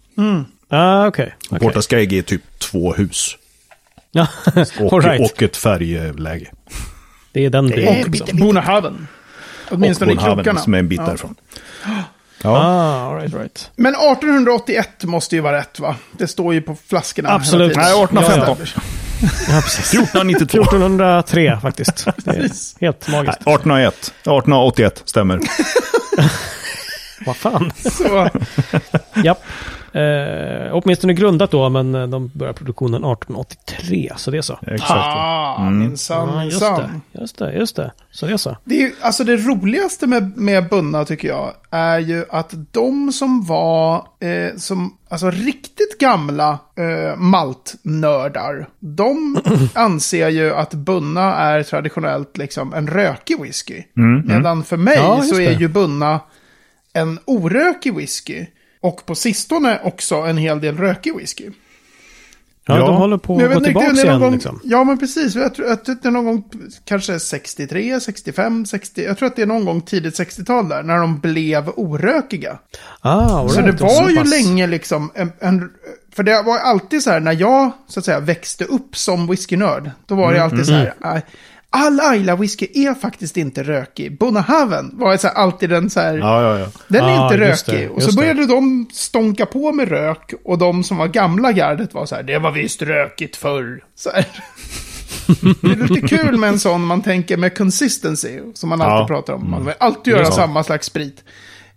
Ah, 0.68 1.06
okej. 1.06 1.34
okej. 1.46 1.58
Port 1.60 1.76
Ascaig 1.76 2.12
är 2.12 2.22
typ 2.22 2.42
två 2.58 2.92
hus. 2.92 3.36
Ja, 4.14 4.26
Och, 4.80 5.04
right. 5.04 5.32
och 5.32 5.42
ett 5.42 5.56
färgläge. 5.56 6.50
Det 7.32 7.44
är 7.44 7.50
den 7.50 7.66
delen. 7.68 8.12
Bonahaven. 8.32 9.06
Åtminstone 9.70 10.12
i 10.12 10.16
krokarna. 10.16 10.60
som 10.60 10.74
är 10.74 10.78
en 10.78 10.88
bit 10.88 10.98
Ja. 10.98 11.06
därifrån. 11.06 11.34
Ja. 12.42 12.50
Ah, 12.50 13.06
all 13.10 13.16
right, 13.16 13.34
right. 13.34 13.70
Men 13.76 13.94
1881 13.94 15.04
måste 15.04 15.36
ju 15.36 15.40
vara 15.42 15.56
rätt 15.56 15.80
va? 15.80 15.96
Det 16.12 16.26
står 16.26 16.54
ju 16.54 16.60
på 16.60 16.76
flaskorna. 16.88 17.30
Absolut. 17.30 17.76
Nej, 17.76 18.02
1815. 18.02 18.56
Ja, 19.48 19.60
precis. 19.62 19.94
1492. 19.94 20.62
1403 20.62 21.58
faktiskt. 21.62 22.06
Helt 22.26 22.26
Nej, 22.26 23.16
magiskt. 23.16 23.36
1801. 23.36 23.94
1881 23.94 25.02
stämmer. 25.04 25.40
Vad 27.26 27.36
fan. 27.36 27.72
Så, 27.90 28.28
Japp. 29.24 29.44
Eh, 29.94 30.68
åtminstone 30.72 31.12
grundat 31.14 31.50
då, 31.50 31.68
men 31.68 31.94
eh, 31.94 32.06
de 32.06 32.30
börjar 32.34 32.52
produktionen 32.52 33.04
1883, 33.04 34.12
så 34.16 34.30
det 34.30 34.38
är 34.38 34.42
så. 34.42 34.58
Exakt. 34.66 34.90
ah, 34.92 35.70
minsann, 35.70 36.28
Ja, 36.34 36.44
just 36.44 36.60
det. 36.60 36.90
Just 37.20 37.38
det, 37.38 37.52
just 37.52 37.76
det. 37.76 37.92
Så 38.10 38.26
det 38.26 38.32
är 38.32 38.36
så. 38.36 38.56
Det, 38.64 38.74
är 38.74 38.80
ju, 38.80 38.92
alltså 39.00 39.24
det 39.24 39.36
roligaste 39.36 40.06
med, 40.06 40.36
med 40.36 40.68
Bunna 40.68 41.04
tycker 41.04 41.28
jag 41.28 41.52
är 41.70 41.98
ju 41.98 42.24
att 42.30 42.54
de 42.72 43.12
som 43.12 43.44
var 43.44 43.96
eh, 44.20 44.56
som, 44.56 44.96
alltså 45.08 45.30
riktigt 45.30 45.98
gamla 46.00 46.58
eh, 46.76 47.16
maltnördar, 47.16 48.68
de 48.80 49.38
anser 49.74 50.28
ju 50.28 50.54
att 50.54 50.74
Bunna 50.74 51.34
är 51.34 51.62
traditionellt 51.62 52.36
liksom 52.36 52.74
en 52.74 52.86
rökig 52.86 53.40
whisky. 53.42 53.82
Medan 54.24 54.64
för 54.64 54.76
mig 54.76 54.96
Ja, 54.96 55.22
så 55.22 55.40
är 55.40 55.46
det. 55.50 55.52
ju 55.60 55.68
Bunna 55.68 56.20
en 56.92 57.18
orökig 57.24 57.94
whisky. 57.96 58.46
Och 58.82 59.06
på 59.06 59.14
sistone 59.14 59.80
också 59.84 60.14
en 60.16 60.36
hel 60.36 60.60
del 60.60 60.76
rökig 60.76 61.16
whisky. 61.16 61.50
Ja, 62.66 62.78
Ja. 62.78 62.86
de 62.86 62.96
håller 62.96 63.16
på 63.18 63.34
att 63.36 63.40
jag 63.42 63.50
gå 63.50 63.54
inte, 63.56 63.64
tillbaka 63.66 63.92
igen. 63.92 64.20
gång, 64.20 64.32
Liksom. 64.32 64.60
Ja, 64.64 64.84
men 64.84 64.98
precis. 64.98 65.34
Jag 65.34 65.54
tror 65.54 65.70
att 65.72 65.84
det 65.84 66.04
är 66.04 66.10
någon 66.10 66.24
gång, 66.24 66.44
kanske 66.84 67.20
63, 67.20 68.00
65, 68.00 68.66
60. 68.66 69.02
Jag 69.04 69.18
tror 69.18 69.26
att 69.28 69.36
det 69.36 69.42
är 69.42 69.46
någon 69.46 69.64
gång 69.64 69.80
tidigt 69.80 70.18
60-tal 70.18 70.68
där, 70.68 70.82
när 70.82 70.98
de 70.98 71.18
blev 71.20 71.68
orökiga. 71.76 72.58
Ah, 73.00 73.38
all 73.38 73.50
Så 73.50 73.60
right, 73.60 73.78
det 73.78 73.84
var 73.84 74.10
ju 74.10 74.16
pass. 74.16 74.30
länge 74.30 74.66
liksom 74.66 75.10
en, 75.14 75.32
en... 75.40 75.70
För 76.14 76.22
det 76.22 76.42
var 76.42 76.58
alltid 76.58 77.02
så 77.02 77.10
här, 77.10 77.20
när 77.20 77.32
jag 77.40 77.70
så 77.88 77.98
att 78.00 78.04
säga 78.06 78.20
växte 78.20 78.64
upp 78.64 78.96
som 78.96 79.26
whiskynörd, 79.26 79.90
då 80.06 80.14
var 80.14 80.32
det 80.32 80.42
alltid 80.44 80.66
så 80.66 80.72
här, 80.72 80.94
"Nej, 80.98 81.22
all 81.72 82.00
Ayla 82.00 82.36
whisky 82.36 82.66
är 82.74 82.94
faktiskt 82.94 83.36
inte 83.36 83.62
rökig. 83.62 84.18
Bonahaven 84.18 84.90
var 84.92 85.16
så 85.16 85.26
här, 85.28 85.34
alltid 85.34 85.70
den 85.70 85.90
så 85.90 86.00
här, 86.00 86.14
Ja, 86.18 86.42
ja, 86.42 86.58
ja. 86.58 86.66
den 86.88 87.04
är 87.04 87.18
Ah, 87.18 87.24
inte 87.32 87.44
just 87.46 87.66
det, 87.66 87.72
rökig. 87.72 87.90
och 87.90 88.02
så 88.02 88.06
just 88.08 88.16
det. 88.18 88.22
började 88.22 88.46
de 88.46 88.86
stånka 88.92 89.46
på 89.46 89.72
med 89.72 89.88
rök. 89.88 90.34
Och 90.44 90.58
de 90.58 90.84
som 90.84 90.96
var 90.96 91.08
gamla 91.08 91.52
gardet 91.52 91.94
var 91.94 92.06
så 92.06 92.14
här, 92.14 92.22
det 92.22 92.38
var 92.38 92.50
visst 92.50 92.82
rökigt 92.82 93.36
förr. 93.36 93.84
Så 93.94 94.10
här. 94.10 94.26
det 95.60 95.68
är 95.72 95.88
lite 95.88 96.08
kul 96.08 96.38
med 96.38 96.48
en 96.48 96.58
sån 96.58 96.84
man 96.86 97.02
tänker 97.02 97.36
med 97.36 97.58
consistency. 97.58 98.40
Som 98.54 98.68
man 98.68 98.80
alltid 98.82 99.02
Ja. 99.02 99.06
pratar 99.16 99.32
om. 99.32 99.50
Man 99.50 99.64
vill 99.66 99.74
alltid 99.80 100.12
göra 100.12 100.22
Ja. 100.24 100.30
samma 100.30 100.64
slags 100.64 100.86
sprit. 100.86 101.24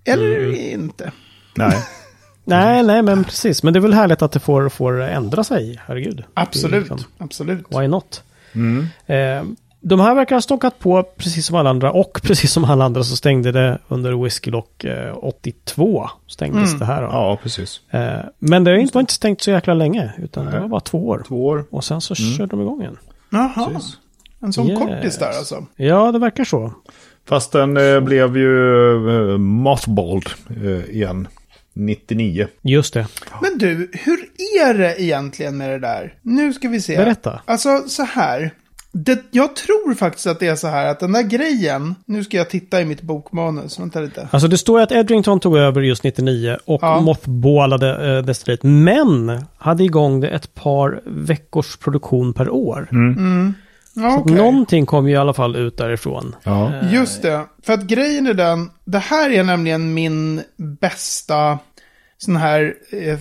Eller 0.06 0.38
Mm. 0.40 0.56
inte. 0.56 1.12
Nej. 1.56 1.78
Nej, 2.48 2.84
nej, 2.84 3.02
men 3.02 3.24
precis. 3.24 3.64
Men 3.64 3.74
det 3.74 3.80
är 3.80 3.82
väl 3.82 3.94
härligt 3.94 4.22
att 4.22 4.32
det 4.32 4.40
får, 4.40 4.70
får 4.70 5.02
ändra 5.02 5.44
sig. 5.44 5.82
Herregud. 5.88 6.24
Absolut. 6.34 6.90
liksom- 6.90 7.00
Absolut. 7.18 7.66
Why 7.70 7.88
not? 7.88 8.24
Eh, 9.08 9.44
de 9.88 10.00
här 10.00 10.16
verkar 10.16 10.36
ha 10.36 10.42
stånkat 10.42 10.80
på 10.80 11.04
precis 11.04 11.46
som 11.46 11.56
alla 11.56 11.70
andra 11.70 11.92
och 11.92 12.20
precis 12.24 12.52
som 12.52 12.64
alla 12.66 12.86
andra 12.86 13.04
så 13.04 13.16
stängde 13.16 13.52
det 13.52 13.80
under 13.88 14.24
Whiskey 14.24 14.52
Lock 14.52 14.84
eh, 14.84 15.18
82. 15.22 16.10
Stängdes 16.28 16.68
Mm. 16.70 16.80
det 16.80 16.86
här 16.86 17.02
då. 17.02 17.08
Ja, 17.08 17.40
precis. 17.44 17.82
Eh, 17.92 18.20
men 18.40 18.64
det 18.64 18.72
har 18.72 18.78
inte, 18.78 18.94
var 18.94 19.00
inte 19.02 19.14
stängt 19.14 19.42
så 19.42 19.52
jäkla 19.52 19.74
länge 19.74 20.14
utan 20.18 20.46
det 20.46 20.52
Nej. 20.52 20.60
var 20.62 20.68
bara 20.68 20.82
två 20.82 21.08
år. 21.08 21.24
Två 21.28 21.46
år. 21.46 21.66
Och 21.70 21.84
sen 21.84 22.02
så 22.02 22.16
körde 22.16 22.46
de 22.46 22.62
igång 22.62 22.82
igen. 22.82 22.98
Jaha. 23.30 23.70
Precis. 23.74 23.98
En 24.42 24.54
sån 24.54 24.68
Yes. 24.70 24.80
kortis 24.80 25.18
där 25.18 25.28
alltså. 25.38 25.66
Ja, 25.76 26.12
det 26.12 26.20
verkar 26.20 26.44
så. 26.44 26.74
Fast 27.28 27.52
den 27.52 27.78
eh, 27.78 28.00
blev 28.00 28.38
ju 28.38 29.32
eh, 29.32 29.38
mothballed 29.38 30.30
eh, 30.64 30.96
igen. 30.96 31.28
99. 31.74 32.48
Just 32.62 32.94
det. 32.94 33.08
Men 33.42 33.58
du, 33.58 33.92
hur 33.94 34.20
är 34.62 34.74
det 34.74 35.02
egentligen 35.02 35.58
med 35.58 35.70
det 35.70 35.80
där? 35.80 36.14
Nu 36.22 36.54
ska 36.54 36.68
vi 36.70 36.82
se. 36.82 36.98
Berätta. 36.98 37.42
Alltså 37.46 37.84
så 37.88 38.04
här. 38.04 38.52
Det, 38.98 39.20
jag 39.32 39.56
tror 39.56 39.94
faktiskt 39.94 40.28
att 40.28 40.40
det 40.40 40.48
är 40.48 40.56
så 40.56 40.68
här 40.68 40.88
att 40.88 41.00
den 41.00 41.12
där 41.12 41.22
grejen, 41.24 41.96
nu 42.06 42.24
ska 42.24 42.38
jag 42.38 42.50
titta 42.50 42.82
i 42.82 42.86
mitt 42.86 43.02
bokmanus, 43.02 43.80
vänta 43.80 44.00
lite. 44.00 44.28
Alltså 44.32 44.48
det 44.48 44.58
står 44.58 44.80
ju 44.80 44.84
att 44.84 44.92
Edrington 44.92 45.40
tog 45.40 45.58
över 45.58 45.82
just 45.82 46.04
99 46.04 46.58
och 46.66 46.80
Ja. 46.84 47.02
mothballade 47.02 48.18
eh, 48.18 48.26
Destillate. 48.26 48.68
Men 48.68 49.42
hade 49.58 49.84
igång 49.84 50.20
det 50.20 50.28
ett 50.28 50.54
par 50.56 51.02
veckors 51.06 51.78
produktion 51.78 52.34
per 52.34 52.50
år. 52.50 52.88
Ja, 53.98 54.12
Så 54.12 54.18
okej. 54.20 54.36
någonting 54.36 54.86
kom 54.86 55.08
ju 55.08 55.14
i 55.14 55.18
alla 55.18 55.34
fall 55.34 55.56
ut 55.56 55.78
därifrån. 55.78 56.36
Ja. 56.44 56.72
Just 56.92 57.22
det. 57.22 57.42
För 57.66 57.74
att 57.74 57.84
grejen 57.84 58.28
är 58.28 58.34
den, 58.34 58.70
det 58.86 59.00
här 59.00 59.30
är 59.30 59.44
nämligen 59.44 59.94
min 59.94 60.42
bästa 60.82 61.60
sån 62.18 62.36
här, 62.36 62.74
eh, 62.92 63.10
eh, 63.10 63.18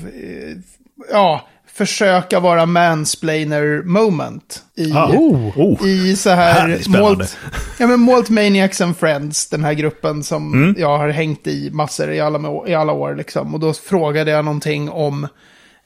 ja, 1.13 1.49
försöka 1.75 2.41
vara 2.41 2.67
mansplainer 2.67 3.83
moment. 3.85 4.63
I, 4.77 4.93
Ah. 4.93 5.07
Oh! 5.13 5.59
Oh. 5.59 5.89
i 5.89 6.17
så 6.17 6.31
Här 6.31 6.69
här. 6.69 6.89
Malt, 7.01 7.37
ja, 7.79 7.87
men 7.87 8.01
Malt 8.01 8.31
Maniacs 8.31 8.81
and 8.81 8.97
Friends, 8.97 9.49
den 9.49 9.65
här 9.65 9.73
gruppen 9.75 10.23
som 10.25 10.53
Mm. 10.55 10.75
jag 10.79 10.99
har 10.99 11.09
hängt 11.09 11.47
i 11.47 11.71
massor 11.71 12.13
i 12.13 12.21
alla, 12.21 12.69
i 12.69 12.75
alla 12.75 12.93
år. 12.93 13.15
Liksom. 13.15 13.55
Och 13.55 13.61
då 13.61 13.73
frågade 13.73 14.31
jag 14.31 14.45
någonting 14.45 14.91
om, 14.91 15.29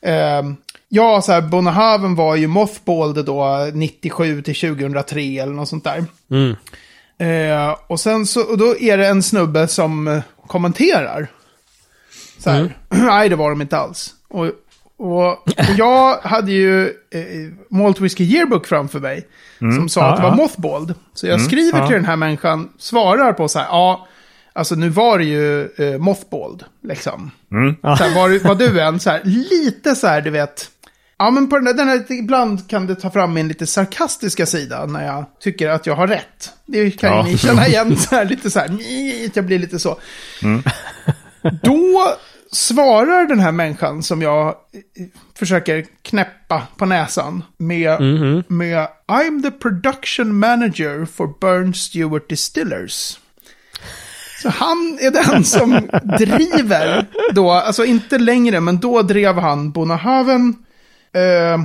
ehm, 0.02 0.56
ja, 0.88 1.22
så 1.22 1.32
här, 1.32 1.40
Bonahaven 1.40 2.14
var 2.14 2.36
ju 2.36 2.46
mothballed 2.46 3.24
då 3.24 3.70
97 3.74 4.42
till 4.42 4.54
2003 4.54 5.20
eller 5.38 5.52
något 5.52 5.68
sånt 5.68 5.84
där. 5.84 6.04
Mm. 6.30 6.56
Eh, 7.20 7.76
och 7.86 8.00
sen 8.00 8.26
så, 8.26 8.40
och 8.42 8.58
då 8.58 8.78
är 8.78 8.96
det 8.98 9.06
en 9.06 9.22
snubbe 9.22 9.68
som 9.68 10.08
eh, 10.08 10.20
kommenterar. 10.46 11.28
Så 12.38 12.50
här, 12.50 12.76
nej 12.88 13.28
det 13.28 13.36
var 13.36 13.50
de 13.50 13.62
inte 13.62 13.78
alls. 13.78 14.14
Och, 14.28 14.50
och, 14.98 15.44
jag 15.78 16.16
hade 16.18 16.52
ju 16.52 16.86
eh, 16.86 17.20
Malt 17.70 18.00
Whiskey 18.00 18.24
Yearbook 18.24 18.66
framför 18.66 19.00
mig. 19.00 19.26
Som 19.58 19.88
sa 19.88 20.00
Ja, 20.00 20.06
att 20.10 20.16
det 20.16 20.22
var 20.22 20.30
ja. 20.30 20.36
mothballed. 20.36 20.94
Så 21.14 21.26
jag 21.26 21.40
skriver 21.40 21.78
Ja. 21.78 21.86
till 21.86 21.96
den 21.96 22.04
här 22.04 22.16
människan, 22.16 22.68
svarar 22.78 23.32
på 23.32 23.48
så 23.48 23.58
här, 23.58 23.66
ja, 23.66 24.08
alltså 24.52 24.74
nu 24.74 24.88
var 24.88 25.18
det 25.18 25.24
ju 25.24 25.62
eh, 25.76 25.98
mothballed, 25.98 26.64
liksom. 26.82 27.30
Så 27.82 27.94
här, 28.04 28.14
var, 28.14 28.44
var 28.48 28.54
du 28.54 28.80
en, 28.80 29.00
så 29.00 29.10
här, 29.10 29.20
lite 29.24 29.94
så 29.96 30.06
här, 30.06 30.20
du 30.20 30.30
vet. 30.30 30.70
Ja, 31.18 31.30
men 31.30 31.48
på 31.48 31.56
den, 31.56 31.64
där, 31.64 31.74
den 31.74 31.88
här, 31.88 32.12
ibland 32.12 32.68
kan 32.70 32.86
det 32.86 32.94
ta 32.94 33.10
fram 33.10 33.34
min 33.34 33.48
lite 33.48 33.66
sarkastiska 33.66 34.46
sida 34.46 34.86
när 34.86 35.06
jag 35.06 35.24
tycker 35.40 35.68
att 35.68 35.86
jag 35.86 35.94
har 35.96 36.06
rätt. 36.06 36.52
Det 36.66 36.90
kan 36.90 37.10
Ja. 37.12 37.26
ju 37.26 37.32
ni 37.32 37.38
känna 37.38 37.66
igen, 37.66 37.96
så 37.96 38.14
här, 38.14 38.24
lite 38.24 38.50
så 38.50 38.58
här, 38.58 38.68
jag 39.34 39.44
blir 39.44 39.58
lite 39.58 39.78
så. 39.78 39.98
Då 41.62 42.14
svarar 42.52 43.26
den 43.26 43.38
här 43.38 43.52
människan 43.52 44.02
som 44.02 44.22
jag 44.22 44.48
eh, 44.48 44.54
försöker 45.38 45.86
knäppa 46.02 46.62
på 46.76 46.86
näsan 46.86 47.42
med, 47.56 48.00
med 48.48 48.88
I'm 49.08 49.42
the 49.42 49.50
production 49.50 50.38
manager 50.38 51.04
for 51.04 51.34
Burn 51.40 51.74
Stewart 51.74 52.28
Distillers. 52.28 53.18
Så 54.42 54.48
han 54.48 54.98
är 55.00 55.10
den 55.10 55.44
som 55.44 55.88
driver 56.18 57.06
då, 57.32 57.50
alltså 57.50 57.84
inte 57.84 58.18
längre, 58.18 58.60
men 58.60 58.78
då 58.78 59.02
drev 59.02 59.38
han 59.38 59.70
Bonahaven, 59.70 60.56
eh, 61.12 61.62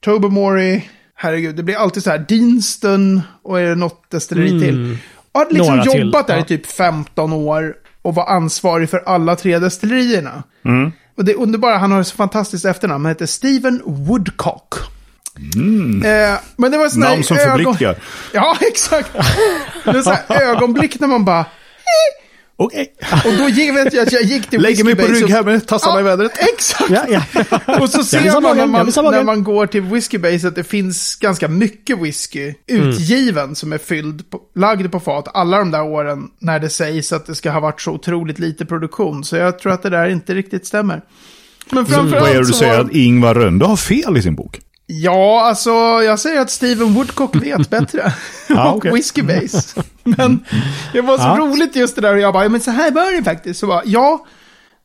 Tobermory, 0.00 0.82
herregud, 1.14 1.56
det 1.56 1.62
blir 1.62 1.76
alltid 1.76 2.02
så 2.02 2.10
här, 2.10 2.24
Deanston 2.28 3.22
och 3.42 3.60
är 3.60 3.68
det 3.68 3.74
något 3.74 4.10
destilleri 4.10 4.60
till. 4.60 4.98
Och 5.32 5.40
hade 5.40 5.54
liksom 5.54 5.76
Några 5.76 5.90
till, 5.90 6.00
jobbat 6.00 6.26
där 6.26 6.34
ja. 6.34 6.40
i 6.40 6.44
typ 6.44 6.66
15 6.66 7.32
år 7.32 7.76
och 8.06 8.14
var 8.14 8.26
ansvarig 8.26 8.90
för 8.90 9.02
alla 9.06 9.36
tre 9.36 9.58
destillerierna. 9.58 10.42
Och 11.16 11.24
det 11.24 11.34
underbara, 11.34 11.78
han 11.78 11.92
har 11.92 12.00
ett 12.00 12.06
så 12.06 12.16
fantastiskt 12.16 12.64
efternamn, 12.64 13.04
han 13.04 13.10
heter 13.10 13.26
Steven 13.26 13.82
Woodcock. 13.84 14.74
Eh, 16.04 16.38
men 16.56 16.70
det 16.72 16.78
var 16.78 16.84
här 16.90 17.10
Namn 17.10 17.24
som 17.24 17.36
ögon- 17.36 17.50
förpliktigar. 17.58 17.96
Ja, 18.32 18.56
exakt. 18.60 19.12
Det 19.84 19.92
var 19.92 20.02
så 20.02 20.16
ögonblick 20.34 21.00
när 21.00 21.08
man 21.08 21.24
bara... 21.24 21.44
Okej. 22.58 22.94
Och 23.24 23.32
då 23.38 23.48
gick- 23.48 23.74
vet 23.74 23.92
jag 23.94 24.06
att 24.06 24.12
jag 24.12 24.22
gick 24.22 24.50
till 24.50 24.62
Lägger 24.62 24.84
mig 24.84 24.96
på 24.96 25.06
rygg 25.06 25.28
här 25.28 25.42
med 25.42 25.66
tassarna 25.66 26.00
i 26.00 26.02
vädret. 26.02 26.32
Exakt. 26.54 26.90
Ja, 26.90 27.04
ja. 27.08 27.22
Och 27.80 27.90
så 27.90 28.04
ser 28.04 28.40
man 28.40 28.56
när 28.56 28.66
man, 28.66 28.86
när 28.86 29.24
man 29.24 29.44
går 29.44 29.66
till 29.66 29.82
Whiskey 29.82 30.18
Base 30.18 30.48
att 30.48 30.54
det 30.54 30.64
finns 30.64 31.16
ganska 31.16 31.48
mycket 31.48 31.98
whisky 31.98 32.54
utgiven 32.66 33.54
som 33.54 33.72
är 33.72 33.78
fylld, 33.78 34.30
på, 34.30 34.40
lagd 34.54 34.92
på 34.92 35.00
fat 35.00 35.28
alla 35.34 35.58
de 35.58 35.70
där 35.70 35.82
åren 35.82 36.28
när 36.38 36.58
det 36.58 36.68
sägs 36.68 37.12
att 37.12 37.26
det 37.26 37.34
ska 37.34 37.50
ha 37.50 37.60
varit 37.60 37.80
så 37.80 37.92
otroligt 37.92 38.38
lite 38.38 38.66
produktion. 38.66 39.24
Så 39.24 39.36
jag 39.36 39.58
tror 39.58 39.72
att 39.72 39.82
det 39.82 39.90
där 39.90 40.08
inte 40.08 40.34
riktigt 40.34 40.66
stämmer. 40.66 41.02
Men 41.70 41.84
Vad 41.84 41.92
är 41.92 42.04
det 42.04 42.10
framförallt 42.10 42.38
du 42.38 42.44
så 42.44 42.52
säger? 42.52 42.80
Att 42.80 42.92
Ingvar 42.92 43.34
Rönde 43.34 43.64
har 43.66 43.76
fel 43.76 44.16
i 44.16 44.22
sin 44.22 44.34
bok? 44.34 44.60
Ja, 44.86 45.44
alltså 45.48 45.70
jag 46.04 46.18
säger 46.20 46.40
att 46.40 46.50
Steven 46.50 46.94
Woodcock 46.94 47.36
vet 47.36 47.70
bättre. 47.70 48.12
Ja, 48.48 48.72
och. 48.72 48.84
Whiskey 48.96 49.22
Base. 49.22 49.82
Men 50.04 50.44
det 50.92 51.00
var 51.00 51.18
så 51.18 51.24
Ja. 51.24 51.36
roligt 51.40 51.76
just 51.76 51.94
det 51.94 52.00
där 52.00 52.14
och 52.14 52.20
jag 52.20 52.32
bara, 52.34 52.42
ja, 52.42 52.48
men 52.48 52.60
så 52.60 52.70
här 52.70 52.90
var 52.90 53.16
det 53.16 53.24
faktiskt. 53.24 53.60
Så 53.60 53.66
bara, 53.66 53.82
ja, 53.84 54.26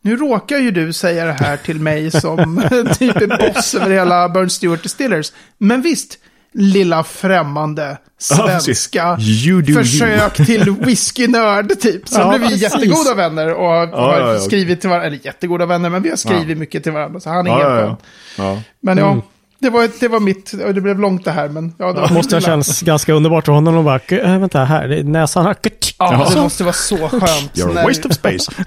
Nu 0.04 0.16
råkar 0.18 0.58
ju 0.58 0.72
du 0.72 0.94
säga 0.94 1.26
det 1.26 1.32
här 1.34 1.58
till 1.58 1.80
mig 1.80 2.12
som 2.12 2.64
typ 3.00 3.16
är 3.16 3.54
boss 3.54 3.76
över 3.76 3.90
hela 3.90 4.30
Burn 4.30 4.50
Stewart 4.50 4.84
Distillers. 4.84 5.32
Men 5.58 5.82
visst, 5.82 6.18
lilla 6.54 7.04
främmande 7.04 7.98
svenska 8.20 9.18
You 9.20 9.62
do 9.62 9.74
försök 9.74 10.34
till 10.46 10.72
whiskynörd 10.72 11.80
typ. 11.80 12.08
Sen 12.08 12.22
Ja, 12.22 12.28
blev 12.30 12.42
vi 12.42 12.48
precis. 12.48 12.62
jättegoda 12.62 13.14
vänner 13.16 13.54
och 13.54 13.68
har 13.68 13.88
ja, 14.20 14.34
ja. 14.34 14.40
skrivit 14.40 14.82
till 14.82 14.90
varandra. 14.90 15.08
Eller 15.08 15.20
jättegoda 15.24 15.66
vänner, 15.66 15.90
men 15.90 16.02
vi 16.04 16.10
har 16.10 16.18
skrivit 16.18 16.50
Ja. 16.50 16.56
mycket 16.56 16.84
till 16.84 16.92
varandra. 16.92 17.20
Så 17.20 17.30
han 17.30 17.48
är 17.48 17.52
Ja, 17.52 17.56
helt 17.58 17.70
ja, 17.70 17.78
skön. 17.88 17.96
ja. 18.38 18.44
ja. 18.54 18.62
Men 18.82 18.98
ja, 18.98 19.12
Mm. 19.12 19.22
Det, 19.62 19.70
var, 19.70 19.90
det 20.00 20.08
var 20.08 20.20
mitt, 20.20 20.52
det 20.74 20.82
blev 20.82 21.00
långt 21.00 21.26
det 21.26 21.32
här. 21.32 21.50
Men 21.50 21.74
ja, 21.78 21.94
det 21.94 22.08
Det 22.08 22.14
måste 22.14 22.36
ha 22.36 22.42
känts 22.42 22.82
ganska 22.82 23.14
underbart 23.14 23.46
för 23.46 23.54
honom 23.54 23.78
att 23.78 23.86
bara, 23.86 24.18
äh, 24.18 24.40
vänta 24.40 24.64
här, 24.64 25.04
näsan 25.04 25.46
här. 25.46 25.56
Ja, 25.98 26.30
det 26.36 26.42
måste 26.42 26.64
vara 26.64 26.74
så 26.74 27.10
skönt. 27.10 27.54
You're 27.54 27.80
a 27.80 27.84
waste 27.88 28.08
of 28.08 28.14
space. 28.14 28.52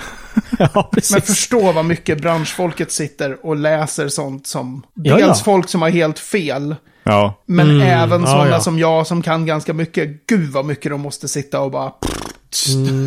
Ja, 0.58 0.68
Men 0.74 0.84
precis. 0.92 1.24
förstå 1.24 1.72
vad 1.72 1.84
mycket 1.84 2.20
branschfolket 2.20 2.92
sitter 2.92 3.46
och 3.46 3.56
läser 3.56 4.08
sånt 4.08 4.46
som... 4.46 4.82
Ja, 4.94 5.16
dels 5.16 5.38
ja. 5.38 5.44
folk 5.44 5.68
som 5.68 5.82
har 5.82 5.88
helt 5.88 6.18
fel, 6.18 6.76
Ja. 7.02 7.42
men 7.46 7.70
Mm, 7.70 7.82
även 7.82 8.20
ja, 8.20 8.26
sådana 8.26 8.50
ja. 8.50 8.60
som 8.60 8.78
jag 8.78 9.06
som 9.06 9.22
kan 9.22 9.46
ganska 9.46 9.72
mycket. 9.72 10.26
Gud 10.26 10.50
vad 10.52 10.64
mycket 10.64 10.90
de 10.92 11.00
måste 11.00 11.28
sitta 11.28 11.60
och 11.60 11.70
bara... 11.70 11.92
Mm. 12.74 13.06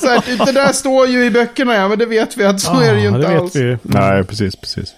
så 0.00 0.06
här, 0.08 0.46
det 0.46 0.52
där 0.52 0.72
står 0.72 1.06
ju 1.06 1.24
i 1.24 1.30
böckerna, 1.30 1.74
ja, 1.74 1.88
men 1.88 1.98
det 1.98 2.06
vet 2.06 2.36
vi 2.36 2.44
att 2.44 2.60
så 2.60 2.80
är 2.80 2.94
det 2.94 3.00
ju 3.00 3.04
Ja, 3.08 3.16
inte 3.16 3.28
det 3.28 3.34
vet 3.34 3.40
alls. 3.42 3.80
Nej, 3.82 4.24
precis, 4.24 4.56
precis. 4.56 4.94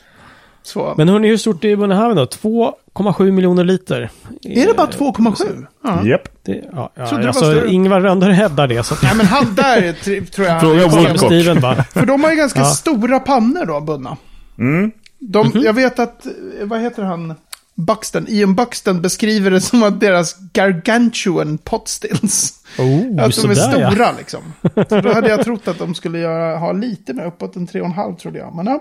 Så. 0.62 0.94
Men 0.96 1.08
hörni, 1.08 1.28
hur 1.28 1.36
stort 1.36 1.64
är 1.64 1.76
Bunnehaven 1.76 2.16
då? 2.16 2.24
2,7 2.24 3.30
miljoner 3.30 3.64
liter. 3.64 4.10
är 4.42 4.66
det 4.66 4.74
bara 4.74 4.86
2,7? 4.86 5.66
Ja. 5.84 6.18
Det, 6.42 6.64
ja, 6.72 6.90
ja, 6.94 7.02
det 7.18 7.26
alltså, 7.26 7.32
större. 7.32 7.70
Ingvar 7.72 8.00
Rönndahl 8.00 8.30
hävdar 8.30 8.68
det. 8.68 8.82
Så 8.82 8.94
Nej, 9.02 9.12
men 9.16 9.26
han 9.26 9.54
där 9.54 9.92
tror 10.30 10.46
jag... 10.46 10.60
Fråga 10.60 10.86
Woodcock. 10.88 11.18
Steven 11.18 11.60
bara. 11.60 11.84
För 11.84 12.06
de 12.06 12.24
har 12.24 12.30
ju 12.30 12.36
ganska 12.36 12.60
Ja. 12.60 12.64
stora 12.66 13.20
pannor 13.20 13.66
då, 13.66 13.80
bundna. 13.80 14.16
Mm. 14.58 14.90
De, 15.18 15.46
Mhm. 15.48 15.62
Jag 15.62 15.72
vet 15.72 15.98
att, 15.98 16.26
eh, 16.26 16.32
vad 16.62 16.80
heter 16.80 17.02
han? 17.02 17.34
Buxton, 17.74 18.26
Ian 18.28 18.54
Buxton 18.54 19.02
beskriver 19.02 19.50
det 19.50 19.60
som 19.60 19.82
att 19.82 20.00
deras 20.00 20.36
gargantuan 20.52 21.58
potstills. 21.58 22.52
Oh, 22.78 23.24
att 23.24 23.42
de 23.42 23.50
är 23.50 23.54
stora 23.54 23.90
ja. 23.98 24.14
liksom. 24.18 24.40
Så 24.88 25.00
då 25.00 25.12
hade 25.12 25.28
jag 25.28 25.44
trott 25.44 25.68
att 25.68 25.78
de 25.78 25.94
skulle 25.94 26.18
göra, 26.18 26.58
ha 26.58 26.72
lite 26.72 27.12
mer, 27.12 27.26
uppåt 27.26 27.56
en 27.56 27.66
3,5 27.68 28.16
trodde 28.16 28.38
jag. 28.38 28.54
Men 28.54 28.66
ja. 28.66 28.80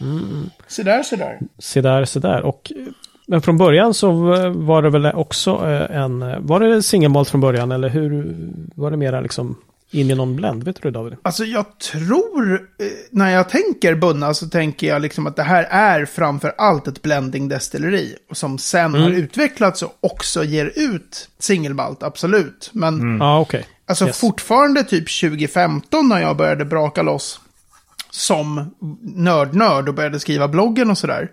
Mm. 0.00 0.50
Så 0.68 0.82
där, 0.82 1.02
så 1.02 1.16
där. 1.16 1.38
Se 1.58 1.80
där, 1.80 2.04
se 2.04 2.20
där. 2.20 2.42
Och, 2.42 2.72
men 3.26 3.42
från 3.42 3.58
början 3.58 3.94
så 3.94 4.10
var 4.50 4.82
det 4.82 4.90
väl 4.90 5.06
också 5.06 5.50
eh, 5.68 5.96
en... 5.96 6.46
Var 6.46 6.60
det 6.60 6.82
singelmalt 6.82 7.28
från 7.28 7.40
början 7.40 7.72
eller 7.72 7.88
hur 7.88 8.36
var 8.74 8.90
det 8.90 8.96
mera 8.96 9.20
liksom 9.20 9.56
in 9.92 10.10
i 10.10 10.14
någon 10.14 10.36
blend? 10.36 10.64
Vet 10.64 10.82
du 10.82 10.90
David? 10.90 11.16
Alltså 11.22 11.44
jag 11.44 11.78
tror, 11.78 12.52
eh, 12.78 12.86
när 13.10 13.30
jag 13.30 13.48
tänker 13.48 13.94
bunna 13.94 14.34
så 14.34 14.48
tänker 14.48 14.86
jag 14.86 15.02
liksom 15.02 15.26
att 15.26 15.36
det 15.36 15.42
här 15.42 15.64
är 15.70 16.04
framför 16.04 16.52
allt 16.58 16.88
ett 16.88 17.02
blending 17.02 17.48
destilleri. 17.48 18.16
Som 18.32 18.58
sen 18.58 18.94
har 18.94 19.10
utvecklats 19.10 19.82
och 19.82 19.96
också 20.00 20.44
ger 20.44 20.72
ut 20.76 21.28
singelmalt, 21.38 22.02
absolut. 22.02 22.70
Men 22.72 23.18
Ja, 23.20 23.40
okej. 23.40 23.66
Alltså 23.86 24.06
Yes. 24.06 24.18
fortfarande 24.20 24.84
typ 24.84 25.20
2015 25.20 26.08
när 26.08 26.20
jag 26.20 26.36
började 26.36 26.64
braka 26.64 27.02
loss 27.02 27.40
som 28.10 28.74
nörd-nörd 29.16 29.88
och 29.88 29.94
började 29.94 30.20
skriva 30.20 30.48
bloggen 30.48 30.90
och 30.90 30.98
sådär. 30.98 31.30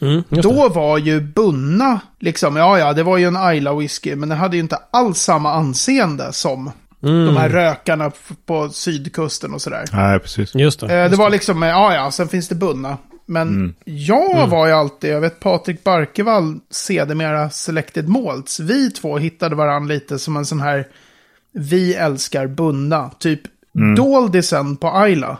Mm, 0.00 0.22
Då 0.28 0.68
var 0.68 0.98
ju 0.98 1.20
Bunna, 1.20 2.00
liksom, 2.20 2.56
ja 2.56 2.78
ja, 2.78 2.92
det 2.92 3.02
var 3.02 3.16
ju 3.18 3.24
en 3.24 3.36
Ayla 3.36 3.74
whisky, 3.74 4.16
men 4.16 4.28
den 4.28 4.38
hade 4.38 4.56
ju 4.56 4.62
inte 4.62 4.78
alls 4.90 5.18
samma 5.18 5.52
anseende 5.52 6.32
som 6.32 6.70
Mm. 7.04 7.26
de 7.26 7.36
här 7.36 7.48
rökarna 7.48 8.06
f- 8.06 8.32
på 8.46 8.68
sydkusten 8.68 9.54
och 9.54 9.62
sådär. 9.62 9.84
Nej, 9.92 10.18
precis. 10.18 10.52
det. 10.52 10.58
Just 10.62 10.80
det. 10.80 11.02
Eh, 11.02 11.10
det 11.10 11.16
var 11.16 11.30
liksom, 11.30 11.62
eh, 11.62 11.68
ja 11.68 11.94
ja, 11.94 12.10
sen 12.10 12.28
finns 12.28 12.48
det 12.48 12.54
Bunna. 12.54 12.98
Men 13.26 13.48
Mm. 13.48 13.74
jag 13.84 14.46
var 14.46 14.66
ju 14.66 14.72
alltid, 14.72 15.10
jag 15.10 15.20
vet 15.20 15.40
Patrik 15.40 15.84
Barkevall, 15.84 16.58
sedermera 16.70 17.50
Selected 17.50 18.08
Malts. 18.08 18.60
Vi 18.60 18.90
två 18.90 19.18
hittade 19.18 19.56
varandra 19.56 19.94
lite 19.94 20.18
som 20.18 20.36
en 20.36 20.46
sån 20.46 20.60
här, 20.60 20.86
vi 21.52 21.94
älskar 21.94 22.46
Bunna. 22.46 23.10
Typ 23.18 23.40
Mm. 23.74 23.94
Doldisen 23.94 24.76
på 24.76 24.88
Ayla. 24.90 25.38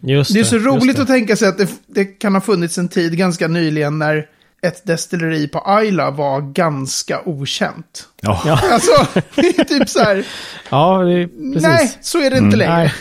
Just 0.00 0.34
Det 0.34 0.40
är 0.40 0.44
så 0.44 0.54
just 0.56 0.66
roligt 0.66 0.96
det. 0.96 1.02
att 1.02 1.08
tänka 1.08 1.36
sig 1.36 1.48
att 1.48 1.58
det, 1.58 1.68
det 1.86 2.04
kan 2.04 2.34
ha 2.34 2.40
funnits 2.40 2.78
en 2.78 2.88
tid 2.88 3.16
ganska 3.18 3.48
nyligen 3.48 3.98
när 3.98 4.26
ett 4.62 4.86
destilleri 4.86 5.48
på 5.48 5.62
Ayla 5.66 6.10
var 6.10 6.40
ganska 6.40 7.20
okänt. 7.24 8.04
Ja. 8.20 8.40
Alltså, 8.72 9.20
det 9.34 9.58
är 9.58 9.64
typ 9.64 9.88
så 9.88 9.98
här, 9.98 10.24
ja 10.70 10.98
det 10.98 11.28
precis. 11.28 11.62
nej, 11.62 11.92
så 12.00 12.18
är 12.20 12.30
det 12.30 12.38
inte 12.38 12.56
längre. 12.56 12.76
Nej. 12.76 12.92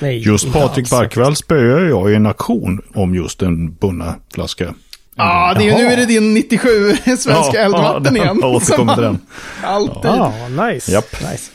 Nej. 0.00 0.18
Just 0.18 0.52
Patrik. 0.52 0.90
Barkvall 0.90 1.36
spöade 1.36 1.88
jag 1.88 2.12
i 2.12 2.14
en 2.14 2.26
aktion 2.26 2.82
om 2.94 3.14
just 3.14 3.42
en 3.42 3.74
bunna 3.74 4.14
flaska. 4.34 4.74
Ja, 5.16 5.54
det 5.58 5.68
är, 5.68 5.76
nu 5.76 5.84
är 5.84 5.96
det 5.96 6.06
din 6.06 6.34
97 6.34 6.68
svenska 7.04 7.32
Ja, 7.54 7.58
eldvatten 7.64 8.16
ja, 8.16 8.22
igen. 8.22 8.38
jag 8.42 8.50
återkommer 8.50 8.94
till 8.94 9.02
den. 9.02 9.18
Alltid. 9.64 10.10
Ja, 10.10 10.32
nice. 10.48 10.92
Japp. 10.92 11.20
nice. 11.30 11.50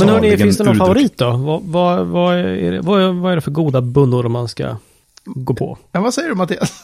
Men 0.00 0.08
hörni, 0.08 0.36
finns 0.36 0.56
det 0.58 0.64
någon 0.64 0.76
favorit 0.76 1.18
då? 1.18 1.30
Vad, 1.36 1.62
vad, 1.62 2.06
vad, 2.06 2.34
är 2.38 2.72
det, 2.72 2.80
vad, 2.80 3.02
är- 3.02 3.12
vad 3.12 3.32
är 3.32 3.36
det 3.36 3.40
för 3.42 3.50
goda 3.50 3.80
bunnor 3.80 4.28
man 4.28 4.48
ska 4.48 4.76
gå 5.24 5.54
på? 5.54 5.78
Ja, 5.92 6.00
vad 6.00 6.14
säger 6.14 6.28
du 6.28 6.34
Mattias? 6.34 6.72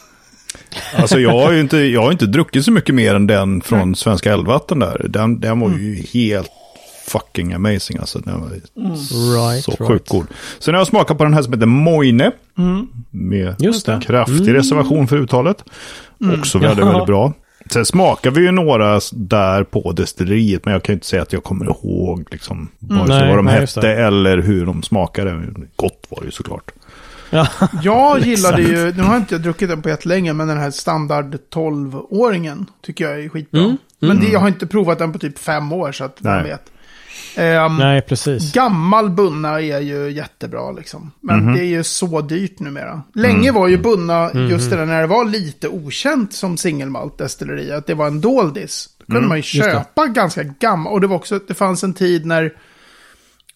Alltså 0.95 1.19
jag 1.19 1.31
har 1.31 1.51
ju 1.53 1.59
inte, 1.59 1.77
jag 1.77 2.01
har 2.03 2.11
inte 2.11 2.25
druckit 2.25 2.65
så 2.65 2.71
mycket 2.71 2.95
mer 2.95 3.15
än 3.15 3.27
den 3.27 3.61
från 3.61 3.95
Svenska 3.95 4.33
Älvvatten 4.33 4.79
där. 4.79 5.05
Den, 5.09 5.39
den 5.39 5.59
var 5.59 5.69
ju 5.69 5.95
helt 6.13 6.49
fucking 7.07 7.53
amazing 7.53 7.97
alltså. 7.99 8.19
Den 8.19 8.41
var 8.41 8.49
Right, 8.49 9.63
så 9.63 9.71
right. 9.71 9.87
sjukt 9.87 10.09
god. 10.09 10.25
Sen 10.59 10.73
har 10.73 10.79
jag 10.81 10.87
smakat 10.87 11.17
på 11.17 11.23
den 11.23 11.33
här 11.33 11.41
som 11.41 11.53
heter 11.53 11.65
Moine. 11.65 12.31
Med 13.09 13.55
Just 13.59 13.85
det. 13.85 13.99
kraftig 14.03 14.53
reservation 14.53 15.07
för 15.07 15.17
uttalet. 15.17 15.63
Också 16.39 16.57
väldigt, 16.57 16.85
väldigt 16.85 17.05
bra. 17.07 17.33
Sen 17.71 17.85
smakar 17.85 18.31
vi 18.31 18.41
ju 18.41 18.51
några 18.51 18.99
där 19.11 19.63
på 19.63 19.91
destilleriet, 19.91 20.65
men 20.65 20.73
jag 20.73 20.83
kan 20.83 20.93
ju 20.93 20.95
inte 20.95 21.07
säga 21.07 21.21
att 21.21 21.33
jag 21.33 21.43
kommer 21.43 21.65
ihåg 21.65 22.27
liksom, 22.31 22.69
sig 22.79 22.97
Nej, 23.07 23.29
vad 23.29 23.37
de 23.37 23.45
nej, 23.45 23.59
hette 23.59 23.89
eller 23.89 24.37
hur 24.37 24.65
de 24.65 24.83
smakade. 24.83 25.43
Gott 25.75 26.05
var 26.09 26.19
det 26.19 26.25
ju 26.25 26.31
såklart. 26.31 26.71
Ja, 27.29 27.47
Jag 27.83 28.19
gillade 28.25 28.61
ju, 28.61 28.93
nu 28.93 29.03
har 29.03 29.17
inte 29.17 29.33
jag 29.33 29.41
druckit 29.41 29.69
den 29.69 29.81
på 29.81 29.89
jättelänge, 29.89 30.33
men 30.33 30.47
den 30.47 30.57
här 30.57 30.71
standard 30.71 31.37
12-åringen 31.53 32.65
tycker 32.81 33.09
jag 33.09 33.23
är 33.23 33.29
skitbra. 33.29 33.61
Mm, 33.61 33.77
Men 33.99 34.19
det, 34.19 34.27
jag 34.27 34.39
har 34.39 34.47
inte 34.47 34.67
provat 34.67 34.99
den 34.99 35.13
på 35.13 35.19
typ 35.19 35.39
fem 35.39 35.71
år, 35.73 35.91
så 35.91 36.03
att 36.03 36.23
man 36.23 36.43
vet. 36.43 36.71
Ehm, 37.35 37.77
nej 37.77 38.01
precis. 38.01 38.53
Gammal 38.53 39.09
bunna 39.09 39.61
är 39.61 39.79
ju 39.79 40.09
jättebra 40.11 40.71
liksom. 40.71 41.11
Men 41.21 41.39
Mhm. 41.45 41.53
det 41.53 41.59
är 41.59 41.65
ju 41.65 41.83
så 41.83 42.21
dyrt 42.21 42.59
numera. 42.59 43.01
Länge 43.13 43.49
Mm. 43.49 43.55
var 43.61 43.67
ju 43.67 43.77
bunna, 43.77 44.31
just 44.33 44.69
det 44.69 44.75
där 44.75 44.85
när 44.85 45.01
det 45.01 45.07
var 45.07 45.25
lite 45.25 45.67
okänt 45.67 46.33
som 46.33 46.57
singelmalt 46.57 47.17
destilleri, 47.17 47.71
att 47.71 47.87
det 47.87 47.93
var 47.93 48.07
en 48.07 48.21
doldis. 48.21 48.89
Då 48.99 49.05
kunde 49.05 49.17
Mm, 49.19 49.29
man 49.29 49.37
ju 49.37 49.43
köpa 49.43 50.07
ganska 50.07 50.43
gammal. 50.43 50.93
Och 50.93 51.01
det 51.01 51.07
var 51.07 51.15
också, 51.15 51.39
det 51.47 51.53
fanns 51.53 51.83
en 51.83 51.93
tid 51.93 52.25
när 52.25 52.53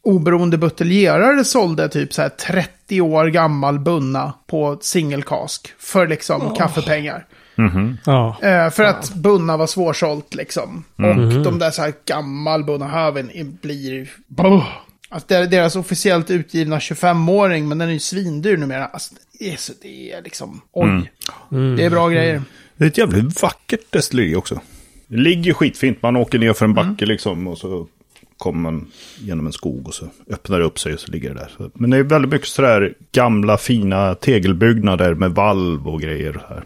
oberoende 0.02 0.58
buteljerare 0.58 1.44
sålde 1.44 1.90
typ 1.90 2.14
så 2.14 2.22
här 2.22 2.30
30 2.30 3.02
år 3.02 3.26
gammal 3.28 3.80
bunna 3.80 4.34
på 4.48 4.78
singelkask. 4.82 5.74
För 5.80 6.08
liksom 6.08 6.56
kaffepengar. 6.56 7.26
Ja, 8.06 8.38
Eh, 8.42 8.70
för 8.70 8.84
att 8.84 9.14
bunna 9.16 9.58
var 9.58 9.68
svårsålt 9.68 10.36
liksom. 10.36 10.84
Mm. 11.00 11.20
Och 11.38 11.44
de 11.44 11.60
där 11.60 11.72
så 11.72 11.82
här 11.82 11.94
gammal 12.06 12.64
bunnahaven 12.64 13.32
i- 13.32 13.44
blir... 13.62 14.10
Buh. 14.28 14.68
Alltså 15.10 15.28
det 15.28 15.36
är 15.36 15.48
deras 15.48 15.76
officiellt 15.76 16.32
utgivna 16.32 16.80
25-åring, 16.80 17.68
men 17.68 17.78
den 17.78 17.90
är 17.90 17.94
ju 17.94 18.00
svindyr 18.00 18.58
numera. 18.58 18.86
Alltså, 18.86 19.16
det, 19.40 19.54
är 19.54 19.58
så, 19.58 19.74
det 19.82 20.12
är 20.12 20.22
liksom... 20.22 20.62
Oj. 20.72 21.12
Mm. 21.52 21.76
Det 21.76 21.84
är 21.86 21.90
bra 21.90 22.10
grejer. 22.10 22.42
Det 22.78 22.84
är 22.84 22.88
ett 22.88 22.98
jävligt 22.98 23.42
vackert 23.42 23.80
destilleri 23.90 24.36
också. 24.36 24.60
Det 25.08 25.18
ligger 25.18 25.54
skitfint. 25.54 26.02
Man 26.02 26.16
åker 26.16 26.40
ner 26.40 26.54
för 26.54 26.66
en 26.66 26.74
backe 26.74 27.06
liksom 27.06 27.48
och 27.48 27.58
så 27.58 27.88
kommer 28.38 28.60
man 28.72 28.88
genom 29.20 29.46
en 29.48 29.54
skog 29.54 29.88
och 29.88 29.94
så 29.94 30.08
öppnar 30.30 30.60
det 30.60 30.66
upp 30.66 30.80
sig 30.80 30.94
och 30.94 31.00
så 31.00 31.12
ligger 31.12 31.30
det 31.34 31.36
där. 31.40 31.70
Men 31.74 31.90
det 31.90 31.98
är 31.98 32.04
väldigt 32.04 32.32
mycket 32.32 32.48
sådär 32.48 32.94
gamla 33.12 33.58
fina 33.58 34.16
tegelbyggnader 34.16 35.14
med 35.14 35.32
valv 35.32 35.88
och 35.88 36.02
grejer. 36.02 36.42
Här. 36.50 36.64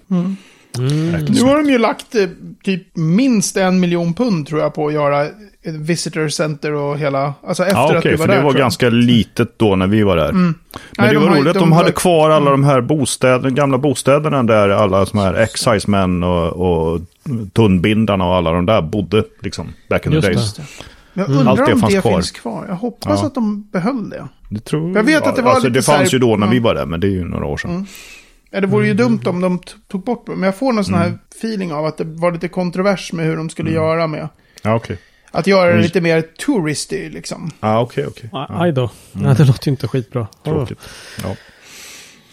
Nu 0.77 1.41
har 1.43 1.57
de 1.63 1.69
ju 1.71 1.77
lagt 1.77 2.15
eh, 2.15 2.27
typ 2.63 2.97
minst 2.97 3.57
en 3.57 3.79
miljon 3.79 4.13
pund 4.13 4.47
tror 4.47 4.61
jag 4.61 4.73
på 4.73 4.87
att 4.87 4.93
göra 4.93 5.21
ett 5.63 5.75
visitor 5.75 6.27
center 6.29 6.73
och 6.73 6.97
hela... 6.97 7.33
Alltså 7.47 7.63
efter 7.63 7.75
Ja, 7.77 7.91
att 7.91 7.97
okej, 7.97 8.11
du 8.11 8.17
var 8.17 8.25
för 8.25 8.33
där. 8.33 8.39
det 8.39 8.45
var 8.45 8.53
ganska 8.53 8.89
litet 8.89 9.59
då 9.59 9.75
när 9.75 9.87
vi 9.87 10.03
var 10.03 10.15
där. 10.15 10.31
Men 10.31 10.55
Nej, 10.97 11.07
det 11.07 11.13
de 11.13 11.19
var 11.27 11.35
ju- 11.35 11.41
roligt 11.41 11.47
att 11.47 11.53
de 11.53 11.59
de 11.59 11.71
hade 11.71 11.91
kvar 11.91 12.29
alla 12.29 12.51
de 12.51 12.63
här 12.63 12.81
bostäderna, 12.81 13.49
gamla 13.49 13.77
bostäderna 13.77 14.43
där 14.43 14.69
alla 14.69 15.05
som 15.05 15.19
här 15.19 15.33
excisemän 15.33 16.23
och, 16.23 16.47
och 16.47 17.01
tunnbindarna 17.53 18.25
och 18.27 18.35
alla 18.35 18.51
de 18.51 18.65
där 18.65 18.81
bodde 18.81 19.23
liksom 19.41 19.67
back 19.89 20.05
in 20.05 20.11
the 20.11 20.15
Just 20.15 20.27
det. 20.27 20.33
days. 20.33 20.59
Mm. 20.59 20.67
jag 21.13 21.29
undrar 21.39 21.51
Allt 21.51 21.65
det 21.65 21.73
om 21.73 21.79
fanns 21.79 21.93
det 21.93 22.01
kvar. 22.01 22.11
finns 22.11 22.31
kvar. 22.31 22.65
Jag 22.67 22.75
hoppas 22.75 23.19
Ja. 23.21 23.27
att 23.27 23.35
de 23.35 23.61
behöll 23.71 24.09
det. 24.09 24.27
Det 24.49 24.59
tror 24.59 24.95
Jag 24.97 25.03
vet 25.03 25.27
att 25.27 25.35
det 25.35 25.41
var 25.41 25.51
alltså, 25.51 25.67
lite 25.67 25.79
det 25.79 25.91
här- 25.91 25.97
fanns 25.97 26.13
ju 26.13 26.19
då 26.19 26.35
när 26.37 26.47
ja. 26.47 26.51
vi 26.51 26.59
var 26.59 26.75
där, 26.75 26.85
men 26.85 26.99
det 26.99 27.07
är 27.07 27.11
ju 27.11 27.25
några 27.25 27.45
år 27.45 27.57
sedan. 27.57 27.87
Ja, 28.51 28.61
det 28.61 28.67
vore 28.67 28.85
Mm. 28.85 28.97
ju 28.97 29.03
dumt 29.03 29.21
om 29.25 29.41
de 29.41 29.59
tog 29.87 30.03
bort 30.03 30.25
det. 30.25 30.31
Men 30.31 30.43
jag 30.43 30.55
får 30.55 30.73
någon 30.73 30.85
sån 30.85 30.93
här 30.93 31.17
feeling 31.37 31.73
av 31.73 31.85
att 31.85 31.97
det 31.97 32.03
var 32.03 32.31
lite 32.31 32.47
kontrovers 32.47 33.13
med 33.13 33.25
hur 33.25 33.37
de 33.37 33.49
skulle 33.49 33.69
Mm. 33.69 33.83
göra 33.83 34.07
med. 34.07 34.29
Ja, 34.61 34.75
okej. 34.75 34.97
Att 35.31 35.47
göra 35.47 35.65
det 35.65 35.71
Mm. 35.71 35.83
lite 35.83 36.01
mer 36.01 36.21
touristy 36.21 37.09
liksom. 37.09 37.51
Ja, 37.59 37.67
ah, 37.75 37.81
okej, 37.81 38.05
okej. 38.07 38.29
Ah, 38.33 38.61
Aj 38.63 38.71
då. 38.71 38.91
Nej, 39.11 39.35
det 39.35 39.45
låter 39.45 39.67
ju 39.67 39.71
inte 39.71 39.87
skitbra. 39.87 40.27
Tråkigt. 40.43 40.79
Ja. 41.23 41.35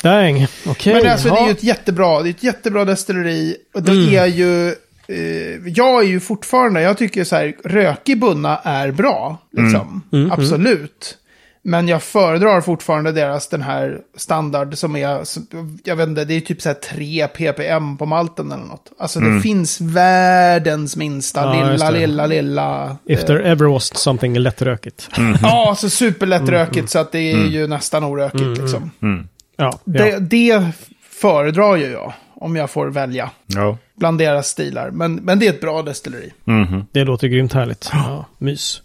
Dang, 0.03 0.47
okej. 0.67 0.95
Men 0.95 1.13
alltså 1.13 1.29
det 1.29 1.35
är 1.35 1.39
ja. 1.41 1.47
ju 1.47 1.53
ett 1.53 1.63
jättebra, 1.63 2.23
det 2.23 2.29
är 2.29 2.31
ett 2.31 2.43
jättebra 2.43 2.85
destilleri. 2.85 3.57
Och 3.75 3.83
det 3.83 3.93
Mm. 3.93 4.15
är 4.15 4.27
ju, 4.27 4.69
eh, 5.09 5.69
jag 5.75 6.03
är 6.03 6.07
ju 6.09 6.21
fortfarande, 6.21 6.81
jag 6.83 6.99
tycker 6.99 7.25
så 7.25 7.37
här, 7.37 7.55
rökig 7.65 8.19
bunna 8.21 8.59
är 8.59 8.91
bra. 8.91 9.39
Liksom. 9.53 10.03
Mm, 10.13 10.33
Absolut. 10.33 11.19
Men 11.69 11.89
jag 11.89 12.03
föredrar 12.03 12.61
fortfarande 12.61 13.13
deras 13.13 13.49
den 13.49 13.63
här 13.63 14.01
standard 14.17 14.79
som 14.79 14.97
är, 14.97 15.21
jag 15.85 15.97
vet 15.97 16.09
inte, 16.09 16.25
det 16.25 16.35
är 16.35 16.41
typ 16.41 16.63
så 16.63 16.69
här 16.69 16.75
3 16.75 17.29
ppm 17.29 17.97
på 17.97 18.07
malten 18.07 18.53
eller 18.53 18.65
något. 18.65 18.93
Alltså 18.99 19.21
det 19.21 19.41
finns 19.41 19.81
världens 19.81 20.97
minsta, 20.97 21.41
Ja, 21.41 21.71
lilla, 21.71 21.91
lilla, 21.91 22.27
lilla. 22.27 22.97
If 23.05 23.25
there 23.25 23.43
ever 23.43 23.67
was 23.67 23.99
something 23.99 24.39
lättrökigt. 24.39 25.09
Ja, 25.43 25.75
så 25.79 25.91
superlättrökigt 25.91 26.91
så 26.91 26.99
att 26.99 27.13
det 27.13 27.33
är 27.33 27.47
ju 27.47 27.67
nästan 27.67 28.05
orökigt 28.05 28.59
liksom. 28.61 28.91
Mm. 29.03 29.29
Ja, 29.57 29.65
ja. 29.65 29.79
Det, 29.85 30.19
det 30.19 30.71
föredrar 31.11 31.77
ju 31.77 31.87
jag, 31.87 32.13
om 32.35 32.57
jag 32.57 32.71
får 32.71 32.87
välja. 32.87 33.31
Ja. 33.47 33.79
Bland 33.95 34.19
deras 34.19 34.49
stilar. 34.49 34.91
Men, 34.91 35.15
men 35.15 35.39
det 35.39 35.47
är 35.47 35.51
ett 35.51 35.61
bra 35.61 35.83
destilleri. 35.83 36.33
Mhm. 36.45 36.87
det 36.93 37.05
låter 37.05 37.29
grymt 37.29 37.53
härligt. 37.53 37.91
Ja, 37.93 38.27
mys. 38.39 38.83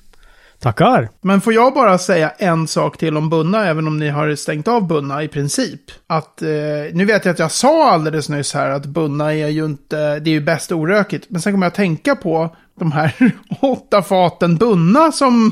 Tackar. 0.64 1.10
Men 1.22 1.42
får 1.42 1.54
jag 1.54 1.74
bara 1.74 1.98
säga 1.98 2.30
en 2.30 2.68
sak 2.68 2.98
till 2.98 3.18
om 3.18 3.30
Bunna, 3.30 3.66
även 3.66 3.88
om 3.88 4.00
ni 4.00 4.10
har 4.10 4.36
stängt 4.36 4.68
av 4.68 4.88
Bunna 4.88 5.24
i 5.24 5.28
princip. 5.28 5.82
Att, 6.08 6.42
eh, 6.42 6.48
nu 6.94 7.06
vet 7.06 7.26
jag 7.26 7.34
att 7.34 7.40
jag 7.40 7.52
sa 7.52 7.92
alldeles 7.92 8.30
nyss 8.30 8.54
här 8.54 8.70
att 8.70 8.86
Bunna 8.86 9.34
är 9.34 9.48
ju 9.48 9.66
inte, 9.66 10.20
det 10.20 10.30
är 10.30 10.34
ju 10.34 10.42
bäst 10.42 10.72
orökigt. 10.72 11.26
Men 11.30 11.42
sen 11.42 11.54
kommer 11.54 11.66
jag 11.66 11.72
att 11.72 11.76
tänka 11.76 12.16
på 12.16 12.56
de 12.80 12.92
här 12.92 13.14
åtta 13.62 14.02
faten 14.02 14.58
Bunna 14.58 15.12
som 15.12 15.52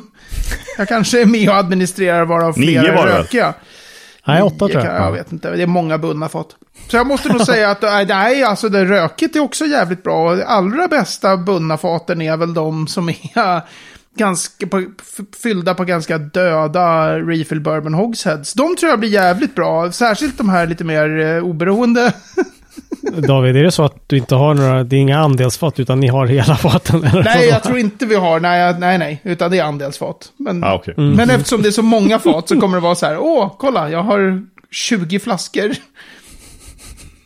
jag 0.77 0.87
kanske 0.87 1.21
är 1.21 1.25
med 1.25 1.49
och 1.49 1.55
administrerar 1.55 2.25
varav 2.25 2.57
Nio 2.57 2.81
flera 2.81 2.95
var 2.95 3.07
är 3.07 3.11
väl? 3.11 3.17
rökiga. 3.17 3.53
Nej, 4.27 4.41
åtta 4.41 4.65
Nio 4.65 4.73
tror 4.73 4.85
jag. 4.85 5.01
Jag 5.01 5.11
vet 5.11 5.31
inte, 5.31 5.51
det 5.51 5.63
är 5.63 5.67
många 5.67 5.97
Bunna 5.97 6.29
fat. 6.29 6.47
Så 6.87 6.97
jag 6.97 7.07
måste 7.07 7.29
nog 7.29 7.41
säga 7.41 7.71
att 7.71 7.81
nej, 7.81 8.05
nej, 8.09 8.43
alltså 8.43 8.69
det 8.69 8.85
rökigt 8.85 9.35
är 9.35 9.39
också 9.39 9.65
jävligt 9.65 10.03
bra. 10.03 10.43
Allra 10.43 10.87
bästa 10.87 11.37
Bunna-faten 11.37 12.21
är 12.21 12.37
väl 12.37 12.53
de 12.53 12.87
som 12.87 13.09
är 13.09 13.61
ganska 14.15 14.67
på, 14.67 14.83
fyllda 15.43 15.73
på 15.73 15.83
ganska 15.83 16.17
döda 16.17 17.17
refill 17.19 17.61
bourbon 17.61 17.93
hogsheads. 17.93 18.53
De 18.53 18.75
tror 18.75 18.89
jag 18.89 18.99
blir 18.99 19.09
jävligt 19.09 19.55
bra. 19.55 19.91
Särskilt 19.91 20.37
de 20.37 20.49
här 20.49 20.67
lite 20.67 20.83
mer 20.83 21.19
eh, 21.19 21.43
oberoende. 21.43 22.13
David, 23.27 23.55
är 23.57 23.63
det 23.63 23.71
så 23.71 23.83
att 23.83 24.09
du 24.09 24.17
inte 24.17 24.35
har 24.35 24.53
några, 24.53 24.83
det 24.83 24.95
är 24.95 24.99
inga 24.99 25.19
andelsfat 25.19 25.79
utan 25.79 25.99
ni 25.99 26.07
har 26.07 26.25
hela 26.25 26.55
faten? 26.55 27.03
Eller 27.03 27.23
nej, 27.23 27.47
jag 27.49 27.63
tror 27.63 27.77
inte 27.77 28.05
vi 28.05 28.15
har, 28.15 28.39
nej, 28.39 28.75
nej, 28.79 28.97
nej, 28.97 29.21
utan 29.23 29.51
det 29.51 29.59
är 29.59 29.63
andelsfat. 29.63 30.31
Men, 30.37 30.63
Ah, 30.63 30.73
okej. 30.73 30.93
men 30.97 31.29
eftersom 31.29 31.61
det 31.61 31.69
är 31.69 31.71
så 31.71 31.81
många 31.81 32.19
fat 32.19 32.49
så 32.49 32.59
kommer 32.59 32.77
det 32.77 32.81
vara 32.81 32.95
så 32.95 33.05
här, 33.05 33.17
åh, 33.17 33.55
kolla, 33.59 33.89
jag 33.89 34.03
har 34.03 34.45
20 34.71 35.19
flaskor. 35.19 35.71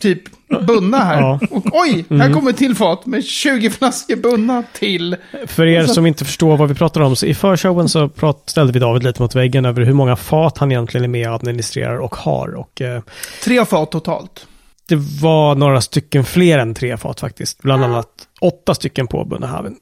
Typ 0.06 0.22
bunna 0.68 0.98
här. 0.98 1.22
Ja. 1.22 1.39
Och 1.52 1.63
oj, 1.72 2.06
här 2.10 2.34
kommer 2.34 2.50
ett 2.52 2.58
till 2.58 2.76
fat 2.76 3.06
med 3.06 3.26
20 3.26 3.70
flaskor 3.70 4.15
bunna 4.15 4.63
till. 4.74 5.15
För 5.48 5.65
er 5.65 5.86
så- 5.86 5.94
som 5.94 6.06
inte 6.06 6.26
förstår 6.26 6.58
vad 6.58 6.70
vi 6.70 6.76
pratar 6.76 7.02
om, 7.02 7.15
så 7.15 7.26
i 7.26 7.34
förshowen 7.34 7.89
så 7.89 8.10
prat, 8.10 8.44
ställde 8.46 8.74
vi 8.74 8.80
David 8.80 9.04
lite 9.04 9.22
mot 9.22 9.36
väggen 9.36 9.65
över 9.65 9.82
hur 9.82 9.94
många 9.94 10.15
fat 10.15 10.58
han 10.58 10.72
egentligen 10.72 11.04
är 11.04 11.08
med 11.08 11.30
och 11.30 11.36
administrerar 11.36 11.98
och 11.98 12.15
har. 12.15 12.56
Och 12.56 12.82
eh, 12.82 13.02
Tre 13.44 13.65
fat 13.65 13.91
totalt. 13.91 14.48
det 14.89 14.96
var 15.22 15.56
några 15.56 15.82
stycken 15.82 16.26
fler 16.26 16.60
än 16.60 16.74
tre 16.74 16.98
fat 16.98 17.20
faktiskt. 17.20 17.62
Bland 17.62 17.84
annat 17.84 18.08
åtta 18.41 18.76
stycken 18.76 19.08
på 19.08 19.26
Bunnahaven. 19.26 19.76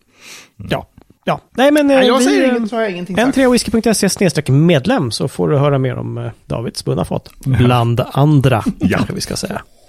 Ja. 0.70 0.88
Ja, 1.26 1.40
nej 1.52 1.72
men... 1.72 1.90
eh, 1.92 1.98
Nej, 1.98 2.08
jag 2.08 2.18
vi, 2.18 2.24
säger 2.26 2.52
eh, 2.52 2.58
inget 2.58 2.70
så 2.70 2.76
har 2.76 2.82
jag 2.84 2.92
ingenting 2.92 3.16
sagt. 3.16 3.38
n3whisky.se 3.38 4.10
snedstreck 4.10 4.50
medlem 4.50 5.12
så 5.12 5.28
får 5.28 5.50
du 5.50 5.58
höra 5.58 5.78
mer 5.78 5.96
om 5.98 6.18
eh, 6.18 6.32
Davids 6.46 6.86
bunnafat. 6.86 7.30
Bland 7.46 8.02
andra, 8.14 8.64
Ja. 8.80 8.98
kanske 8.98 9.14
vi 9.14 9.22
ska 9.22 9.36
säga. 9.36 9.62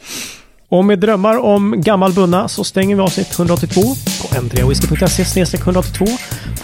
Och 0.69 0.85
med 0.85 0.99
drömmar 0.99 1.37
om 1.39 1.81
gammal 1.81 2.13
bunna 2.13 2.49
så 2.49 2.65
stänger 2.65 2.97
vi 2.97 3.03
avsnitt 3.03 3.39
182. 3.39 3.81
På 4.23 4.29
n3whisky.se 4.29 5.25
snedstreck 5.25 5.61
182 5.61 6.07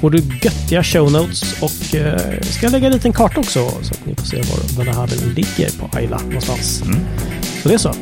får 0.01 0.11
du 0.11 0.19
göttiga 0.19 0.85
show 0.85 1.13
notes 1.13 1.63
och 1.63 1.95
eh, 1.95 2.41
ska 2.41 2.69
lägga 2.69 2.87
en 2.87 2.93
liten 2.93 3.13
karta 3.13 3.41
också 3.41 3.71
så 3.83 3.95
att 3.95 4.07
ni 4.07 4.15
får 4.15 4.25
se 4.25 4.37
var 4.37 4.77
Bunnahaven 4.77 5.19
ligger 5.35 5.79
på 5.79 5.99
Ayla 5.99 6.19
någonstans. 6.19 6.83
Så 7.63 7.69
det 7.69 7.75
är 7.75 7.79
så. 7.79 7.95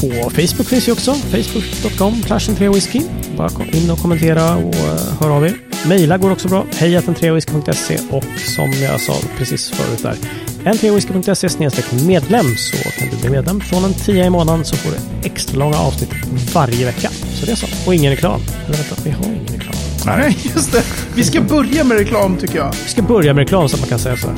På 0.00 0.30
Facebook 0.30 0.66
finns 0.68 0.88
vi 0.88 0.92
också. 0.92 1.14
Facebook.com 1.14 2.14
whisky 2.72 3.00
Bara 3.36 3.48
kom 3.48 3.66
in 3.72 3.90
och 3.90 3.98
kommentera 3.98 4.56
och 4.56 4.74
uh, 4.74 5.20
hör 5.20 5.30
av 5.30 5.46
er. 5.46 5.54
Mejla 5.88 6.18
går 6.18 6.30
också 6.30 6.48
bra. 6.48 6.64
Hej 6.74 6.98
3whisky.se 6.98 7.98
och 8.10 8.24
som 8.56 8.72
jag 8.72 9.00
sa 9.00 9.14
precis 9.38 9.70
förut 9.70 10.02
där. 10.02 10.16
n3whisky.se 10.64 11.48
snedstreck 11.48 11.92
medlem 11.92 12.56
så 12.56 12.76
kan 12.98 13.08
du 13.10 13.16
bli 13.16 13.30
medlem. 13.30 13.60
Från 13.60 13.84
en 13.84 13.94
10 13.94 14.24
i 14.24 14.30
månaden 14.30 14.64
så 14.64 14.76
får 14.76 14.90
du 14.90 14.96
extra 15.28 15.58
långa 15.58 15.76
avsnitt 15.78 16.10
varje 16.54 16.86
vecka. 16.86 17.10
Så 17.34 17.46
det 17.46 17.52
är 17.52 17.56
så. 17.56 17.66
Och 17.86 17.94
ingen 17.94 18.10
reklam. 18.10 18.40
Eller 18.66 18.76
vänta, 18.76 18.94
vi 19.04 19.10
har 19.10 19.24
ingen 19.24 19.46
reklam. 19.46 19.74
Nej, 20.06 20.38
just 20.54 20.72
det. 20.72 20.82
Vi 21.14 21.24
ska 21.24 21.40
börja 21.40 21.84
med 21.84 21.98
reklam 21.98 22.36
tycker 22.36 22.56
jag. 22.58 22.72
Vi 22.84 22.90
ska 22.90 23.02
börja 23.02 23.34
med 23.34 23.42
reklam 23.42 23.68
så 23.68 23.74
att 23.76 23.80
man 23.80 23.88
kan 23.88 23.98
säga 23.98 24.16
så 24.16 24.26
här. 24.26 24.36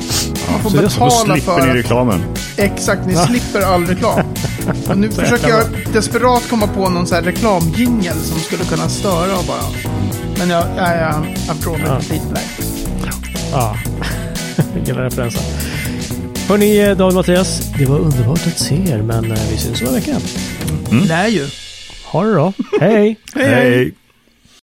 Man 0.51 0.61
får 0.61 0.69
så 0.69 0.77
är 0.77 0.87
så. 0.87 0.99
Betala 0.99 1.09
slipper 1.35 1.59
för 1.59 1.67
ni 1.67 1.73
reklamen. 1.73 2.23
Exakt, 2.57 3.05
ni 3.07 3.15
slipper 3.15 3.61
all 3.61 3.85
reklam. 3.85 4.19
Och 4.87 4.97
nu 4.97 5.11
försöker 5.11 5.49
jag 5.49 5.63
desperat 5.93 6.49
komma 6.49 6.67
på 6.67 6.89
någon 6.89 7.07
sån 7.07 7.15
här 7.15 7.23
reklamjingel 7.23 8.15
som 8.23 8.39
skulle 8.39 8.63
kunna 8.63 8.89
störa 8.89 9.37
och 9.37 9.45
bara... 9.45 9.61
Men 10.39 10.49
jag, 10.49 10.65
jag, 10.77 10.97
jag, 10.97 11.25
jag 11.47 11.59
tror 11.61 11.77
mig 11.77 11.87
Ja. 11.87 11.97
lite 11.99 12.25
blank. 12.29 12.45
Ja, 13.51 13.75
gillar 14.85 15.01
referensen. 15.03 15.41
Hörni, 16.49 16.77
David 16.85 17.01
och 17.01 17.13
Mattias, 17.13 17.71
det 17.77 17.85
var 17.85 17.99
underbart 17.99 18.47
att 18.47 18.59
se 18.59 18.75
er, 18.75 19.01
men 19.01 19.31
eh, 19.31 19.37
vi 19.51 19.57
syns 19.57 19.81
om 19.81 19.87
en 19.87 19.93
vecka. 19.93 20.15
Det 21.07 21.13
är 21.13 21.27
ju. 21.27 21.47
Ha 22.05 22.23
det 22.23 22.31
bra. 22.33 22.53
Hej! 22.81 23.17
Hej! 23.35 23.93